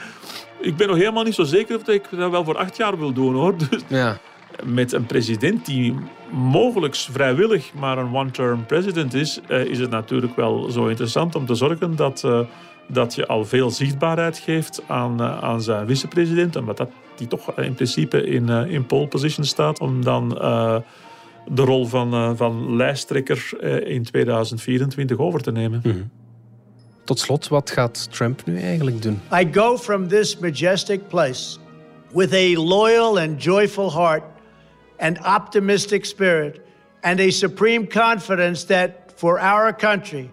Ik 0.61 0.77
ben 0.77 0.88
nog 0.88 0.96
helemaal 0.96 1.25
niet 1.25 1.35
zo 1.35 1.44
zeker 1.44 1.77
of 1.77 1.88
ik 1.88 2.03
dat 2.11 2.31
wel 2.31 2.44
voor 2.44 2.57
acht 2.57 2.77
jaar 2.77 2.99
wil 2.99 3.12
doen 3.12 3.35
hoor. 3.35 3.55
Dus 3.70 3.83
ja 3.88 4.18
met 4.64 4.92
een 4.92 5.06
president 5.06 5.66
die 5.66 5.94
mogelijk 6.30 6.94
vrijwillig 6.94 7.74
maar 7.74 7.98
een 7.98 8.14
one-term 8.14 8.66
president 8.66 9.14
is, 9.14 9.40
eh, 9.48 9.64
is 9.64 9.78
het 9.78 9.90
natuurlijk 9.90 10.36
wel 10.36 10.70
zo 10.70 10.86
interessant 10.86 11.34
om 11.34 11.46
te 11.46 11.54
zorgen 11.54 11.96
dat, 11.96 12.22
uh, 12.26 12.40
dat 12.86 13.14
je 13.14 13.26
al 13.26 13.44
veel 13.44 13.70
zichtbaarheid 13.70 14.38
geeft 14.38 14.82
aan, 14.86 15.22
uh, 15.22 15.42
aan 15.42 15.62
zijn 15.62 15.86
vicepresident, 15.86 16.56
omdat 16.56 16.76
dat, 16.76 16.90
die 17.16 17.26
toch 17.26 17.58
in 17.58 17.74
principe 17.74 18.26
in, 18.26 18.48
in 18.48 18.86
pole 18.86 19.08
position 19.08 19.44
staat, 19.44 19.80
om 19.80 20.04
dan 20.04 20.28
de 21.48 21.62
rol 21.62 21.86
van, 21.86 22.36
van 22.36 22.76
lijsttrekker 22.76 23.62
in 23.86 24.02
2024 24.02 25.18
over 25.18 25.42
te 25.42 25.52
nemen. 25.52 25.80
Mm 25.84 25.90
-hmm. 25.92 26.10
Tot 27.04 27.18
slot, 27.18 27.48
wat 27.48 27.70
gaat 27.70 28.12
Trump 28.12 28.42
nu 28.46 28.60
eigenlijk 28.60 29.02
doen? 29.02 29.20
I 29.32 29.48
go 29.52 29.78
from 29.78 30.08
this 30.08 30.38
majestic 30.38 31.08
place 31.08 31.58
with 32.12 32.32
a 32.32 32.60
loyal 32.60 33.18
and 33.18 33.42
joyful 33.42 33.92
heart 33.92 34.22
and 35.00 35.18
optimistic 35.18 36.06
spirit 36.06 36.64
and 37.02 37.18
a 37.18 37.30
supreme 37.30 37.86
confidence 37.86 38.64
that 38.64 39.18
for 39.18 39.40
our 39.40 39.72
country 39.72 40.30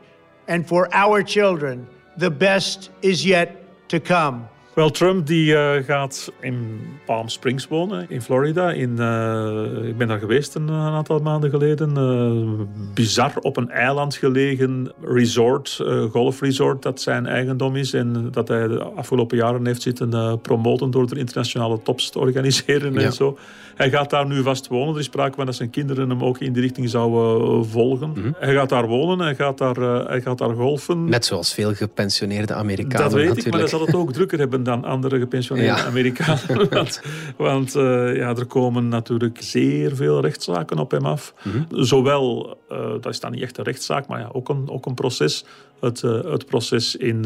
and 0.48 0.68
for 0.68 0.88
our 0.94 1.24
children, 1.24 1.88
the 2.18 2.30
best 2.30 2.92
is 3.02 3.26
yet 3.26 3.64
to 3.90 4.00
come. 4.00 4.48
Wel, 4.78 4.90
Trump 4.90 5.28
die, 5.28 5.54
uh, 5.54 5.72
gaat 5.86 6.32
in 6.42 6.80
Palm 7.06 7.30
Springs 7.30 7.68
wonen, 7.68 8.06
in 8.10 8.22
Florida. 8.22 8.72
In, 8.72 8.96
uh, 9.00 9.88
ik 9.88 9.98
ben 9.98 10.08
daar 10.08 10.20
geweest 10.20 10.56
een, 10.56 10.68
een 10.68 10.94
aantal 10.94 11.20
maanden 11.20 11.50
geleden. 11.50 11.94
Uh, 11.98 12.66
bizar 12.94 13.32
op 13.42 13.58
een 13.58 13.70
eiland 13.70 14.16
gelegen 14.16 14.92
resort, 15.02 15.84
golfresort, 16.12 16.82
dat 16.82 17.02
zijn 17.02 17.26
eigendom 17.26 17.76
is. 17.76 17.94
En 17.94 18.30
dat 18.32 18.48
hij 18.48 18.68
de 18.68 18.84
afgelopen 18.84 19.38
jaren 19.38 19.66
heeft 19.66 19.82
zitten 19.82 20.40
promoten 20.42 20.92
door 20.92 21.08
de 21.08 21.20
internationale 21.20 21.82
tops 21.82 22.10
te 22.10 22.20
organiseren 22.20 22.94
ja. 22.94 23.00
en 23.00 23.14
zo. 23.14 23.38
Hij 23.76 23.90
gaat 23.90 24.10
daar 24.10 24.28
nu 24.28 24.42
vast 24.42 24.68
wonen. 24.68 24.94
Er 24.94 25.00
is 25.00 25.06
sprake 25.06 25.36
van 25.36 25.46
dat 25.46 25.56
zijn 25.56 25.70
kinderen 25.70 26.10
hem 26.10 26.24
ook 26.24 26.40
in 26.40 26.54
die 26.54 26.62
richting 26.62 26.90
zouden 26.90 27.66
volgen. 27.66 28.08
Mm 28.08 28.14
-hmm. 28.14 28.36
Hij 28.40 28.54
gaat 28.54 28.70
daar 28.70 28.88
wonen, 28.88 29.20
hij 29.20 29.36
gaat 29.36 29.58
daar, 29.58 29.76
hij 30.08 30.22
gaat 30.22 30.38
daar 30.38 30.54
golfen. 30.54 31.10
Net 31.10 31.26
zoals 31.26 31.54
veel 31.54 31.74
gepensioneerde 31.74 32.54
Amerikanen 32.54 33.02
Dat 33.02 33.14
weet 33.14 33.28
natuurlijk. 33.28 33.46
ik, 33.46 33.52
maar 33.52 33.62
hij 33.62 33.70
zal 33.70 33.86
het 33.86 33.96
ook 33.96 34.14
drukker 34.14 34.40
hebben 34.40 34.64
dan 34.68 34.84
andere 34.84 35.20
gepensioneerde 35.20 35.82
ja. 35.82 35.86
Amerikanen. 35.86 36.70
want 36.70 37.02
want 37.38 37.76
uh, 37.76 38.16
ja, 38.16 38.36
er 38.36 38.46
komen 38.46 38.88
natuurlijk 38.88 39.38
zeer 39.42 39.96
veel 39.96 40.22
rechtszaken 40.22 40.80
op 40.80 40.92
hem 40.92 41.06
af. 41.06 41.34
Mm 41.44 41.52
-hmm. 41.52 41.84
Zowel, 41.84 42.58
uh, 42.72 42.92
dat 43.02 43.06
is 43.06 43.20
dan 43.20 43.32
niet 43.32 43.42
echt 43.42 43.58
een 43.58 43.64
rechtszaak, 43.64 44.08
maar 44.08 44.20
ja, 44.20 44.30
ook, 44.32 44.50
een, 44.50 44.70
ook 44.70 44.86
een 44.86 44.94
proces. 44.94 45.46
Het, 45.80 46.02
uh, 46.02 46.24
het 46.24 46.46
proces 46.46 46.96
in 46.96 47.26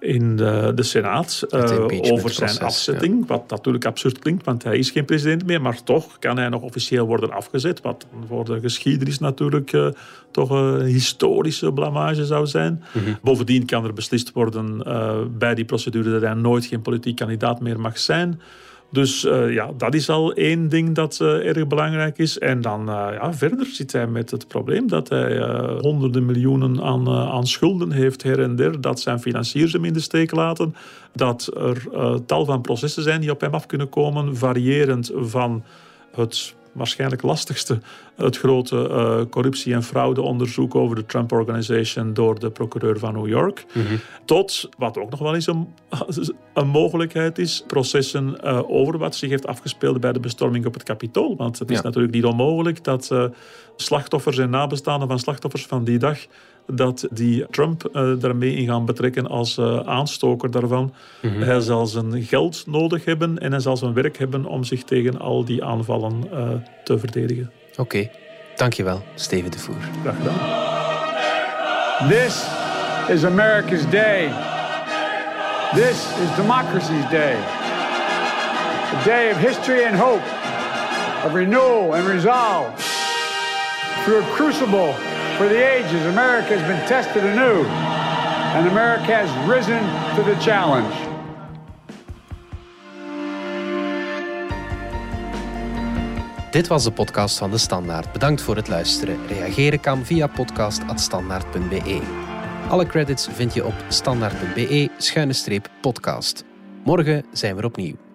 in 0.00 0.36
de, 0.36 0.72
de 0.74 0.82
Senaat 0.82 1.46
uh, 1.50 1.86
over 2.12 2.30
zijn 2.30 2.58
afzetting. 2.58 3.18
Ja. 3.20 3.26
Wat 3.26 3.50
natuurlijk 3.50 3.84
absurd 3.84 4.18
klinkt, 4.18 4.44
want 4.44 4.62
hij 4.62 4.78
is 4.78 4.90
geen 4.90 5.04
president 5.04 5.46
meer. 5.46 5.60
Maar 5.60 5.82
toch 5.82 6.18
kan 6.18 6.38
hij 6.38 6.48
nog 6.48 6.62
officieel 6.62 7.06
worden 7.06 7.32
afgezet. 7.32 7.80
Wat 7.80 8.06
voor 8.26 8.44
de 8.44 8.60
geschiedenis 8.60 9.18
natuurlijk 9.18 9.72
uh, 9.72 9.88
toch 10.30 10.50
een 10.50 10.84
historische 10.84 11.72
blamage 11.72 12.24
zou 12.24 12.46
zijn. 12.46 12.82
Mm 12.92 13.04
-hmm. 13.04 13.18
Bovendien 13.22 13.66
kan 13.66 13.84
er 13.84 13.92
beslist 13.92 14.32
worden 14.32 14.82
uh, 14.86 15.16
bij 15.38 15.54
die 15.54 15.64
procedure 15.64 16.10
dat 16.10 16.22
hij 16.22 16.34
nooit 16.34 16.64
geen 16.64 16.82
politiek 16.82 17.16
kandidaat 17.16 17.60
meer 17.60 17.80
mag 17.80 17.98
zijn. 17.98 18.40
Dus 18.92 19.24
uh, 19.24 19.52
ja, 19.52 19.70
dat 19.76 19.94
is 19.94 20.08
al 20.08 20.32
één 20.32 20.68
ding 20.68 20.94
dat 20.94 21.18
uh, 21.22 21.46
erg 21.46 21.66
belangrijk 21.66 22.18
is. 22.18 22.38
En 22.38 22.60
dan 22.60 22.80
uh, 22.80 23.08
ja, 23.12 23.32
verder 23.34 23.66
zit 23.66 23.92
hij 23.92 24.06
met 24.06 24.30
het 24.30 24.48
probleem 24.48 24.88
dat 24.88 25.08
hij 25.08 25.38
honderden 25.80 26.26
miljoenen 26.26 26.82
aan, 26.82 27.08
aan 27.08 27.46
schulden 27.46 27.92
heeft 27.92 28.22
her 28.22 28.40
en 28.42 28.56
der. 28.56 28.80
Dat 28.80 29.00
zijn 29.00 29.20
financiers 29.20 29.72
hem 29.72 29.84
in 29.84 29.92
de 29.92 30.00
steek 30.00 30.30
laten. 30.30 30.74
Dat 31.12 31.50
er 31.56 31.86
tal 32.26 32.44
van 32.44 32.60
processen 32.60 33.02
zijn 33.02 33.20
die 33.20 33.30
op 33.30 33.40
hem 33.40 33.54
af 33.54 33.66
kunnen 33.66 33.88
komen, 33.88 34.36
variërend 34.36 35.12
van 35.14 35.64
het 36.14 36.54
waarschijnlijk 36.72 37.22
lastigste. 37.22 37.78
Het 38.16 38.38
grote 38.38 38.88
uh, 38.90 39.20
corruptie- 39.30 39.74
en 39.74 39.82
fraudeonderzoek 39.82 40.74
over 40.74 40.96
de 40.96 41.06
Trump 41.06 41.32
Organization 41.32 42.14
door 42.14 42.38
de 42.38 42.50
procureur 42.50 42.98
van 42.98 43.14
New 43.14 43.28
York. 43.28 43.64
Mm 43.72 43.86
-hmm. 43.86 43.98
Tot, 44.24 44.68
wat 44.78 44.98
ook 44.98 45.10
nog 45.10 45.20
wel 45.20 45.34
eens 45.34 45.46
een, 45.46 45.68
een 46.54 46.68
mogelijkheid 46.68 47.38
is, 47.38 47.64
processen 47.66 48.36
uh, 48.44 48.60
over 48.70 48.98
wat 48.98 49.16
zich 49.16 49.30
heeft 49.30 49.46
afgespeeld 49.46 50.00
bij 50.00 50.12
de 50.12 50.20
bestorming 50.20 50.66
op 50.66 50.74
het 50.74 50.82
Capitool. 50.82 51.36
Want 51.36 51.58
het 51.58 51.70
is 51.70 51.76
ja. 51.76 51.82
natuurlijk 51.82 52.14
niet 52.14 52.24
onmogelijk 52.24 52.84
dat 52.84 53.08
uh, 53.12 53.24
slachtoffers 53.76 54.38
en 54.38 54.50
nabestaanden 54.50 55.08
van 55.08 55.18
slachtoffers 55.18 55.66
van 55.66 55.84
die 55.84 55.98
dag 55.98 56.18
dat 56.66 57.06
die 57.10 57.46
Trump 57.50 57.88
uh, 57.92 58.12
daarmee 58.18 58.54
in 58.54 58.66
gaan 58.66 58.84
betrekken 58.84 59.26
als 59.26 59.58
uh, 59.58 59.80
aanstoker 59.80 60.50
daarvan. 60.50 60.94
Mm 61.22 61.30
-hmm. 61.30 61.42
Hij 61.42 61.60
zal 61.60 61.86
zijn 61.86 62.22
geld 62.22 62.64
nodig 62.66 63.04
hebben 63.04 63.38
en 63.38 63.50
hij 63.50 63.60
zal 63.60 63.76
zijn 63.76 63.92
werk 63.92 64.18
hebben 64.18 64.44
om 64.44 64.64
zich 64.64 64.82
tegen 64.82 65.18
al 65.18 65.44
die 65.44 65.64
aanvallen 65.64 66.24
uh, 66.32 66.48
te 66.84 66.98
verdedigen. 66.98 67.50
Oké, 67.70 67.80
okay. 67.80 68.10
dankjewel, 68.56 69.02
Steven 69.14 69.50
de 69.50 69.58
Voer. 69.58 69.76
Graag 70.02 70.16
gedaan. 70.16 70.38
This 72.08 72.46
is 73.08 73.24
America's 73.24 73.90
day. 73.90 74.28
This 75.74 76.06
is 76.22 76.36
democracy's 76.36 77.08
day. 77.10 77.36
A 78.92 79.04
day 79.04 79.30
of 79.30 79.36
history 79.36 79.84
and 79.84 79.94
hope, 79.94 80.22
of 81.24 81.34
renewal 81.34 81.94
and 81.94 82.08
resolve. 82.08 82.72
Through 84.04 84.24
a 84.24 84.34
crucible 84.34 84.94
for 85.40 85.48
the 85.48 85.64
ages, 85.76 86.04
America 86.04 86.58
has 86.58 86.68
been 86.68 86.86
tested 86.86 87.24
anew, 87.24 87.64
and 88.56 88.68
America 88.68 89.14
has 89.14 89.30
risen 89.48 89.82
to 90.16 90.22
the 90.22 90.36
challenge. 90.40 90.94
Dit 96.50 96.66
was 96.66 96.84
de 96.84 96.92
podcast 96.92 97.38
van 97.38 97.50
De 97.50 97.58
Standaard. 97.58 98.12
Bedankt 98.12 98.42
voor 98.42 98.56
het 98.56 98.68
luisteren. 98.68 99.26
Reageren 99.26 99.80
kan 99.80 100.04
via 100.04 100.26
podcast.standaard.be. 100.26 102.00
Alle 102.68 102.86
credits 102.86 103.28
vind 103.30 103.54
je 103.54 103.66
op 103.66 103.74
standaard.be-podcast. 103.88 106.44
Morgen 106.84 107.24
zijn 107.32 107.56
we 107.56 107.64
opnieuw. 107.64 108.09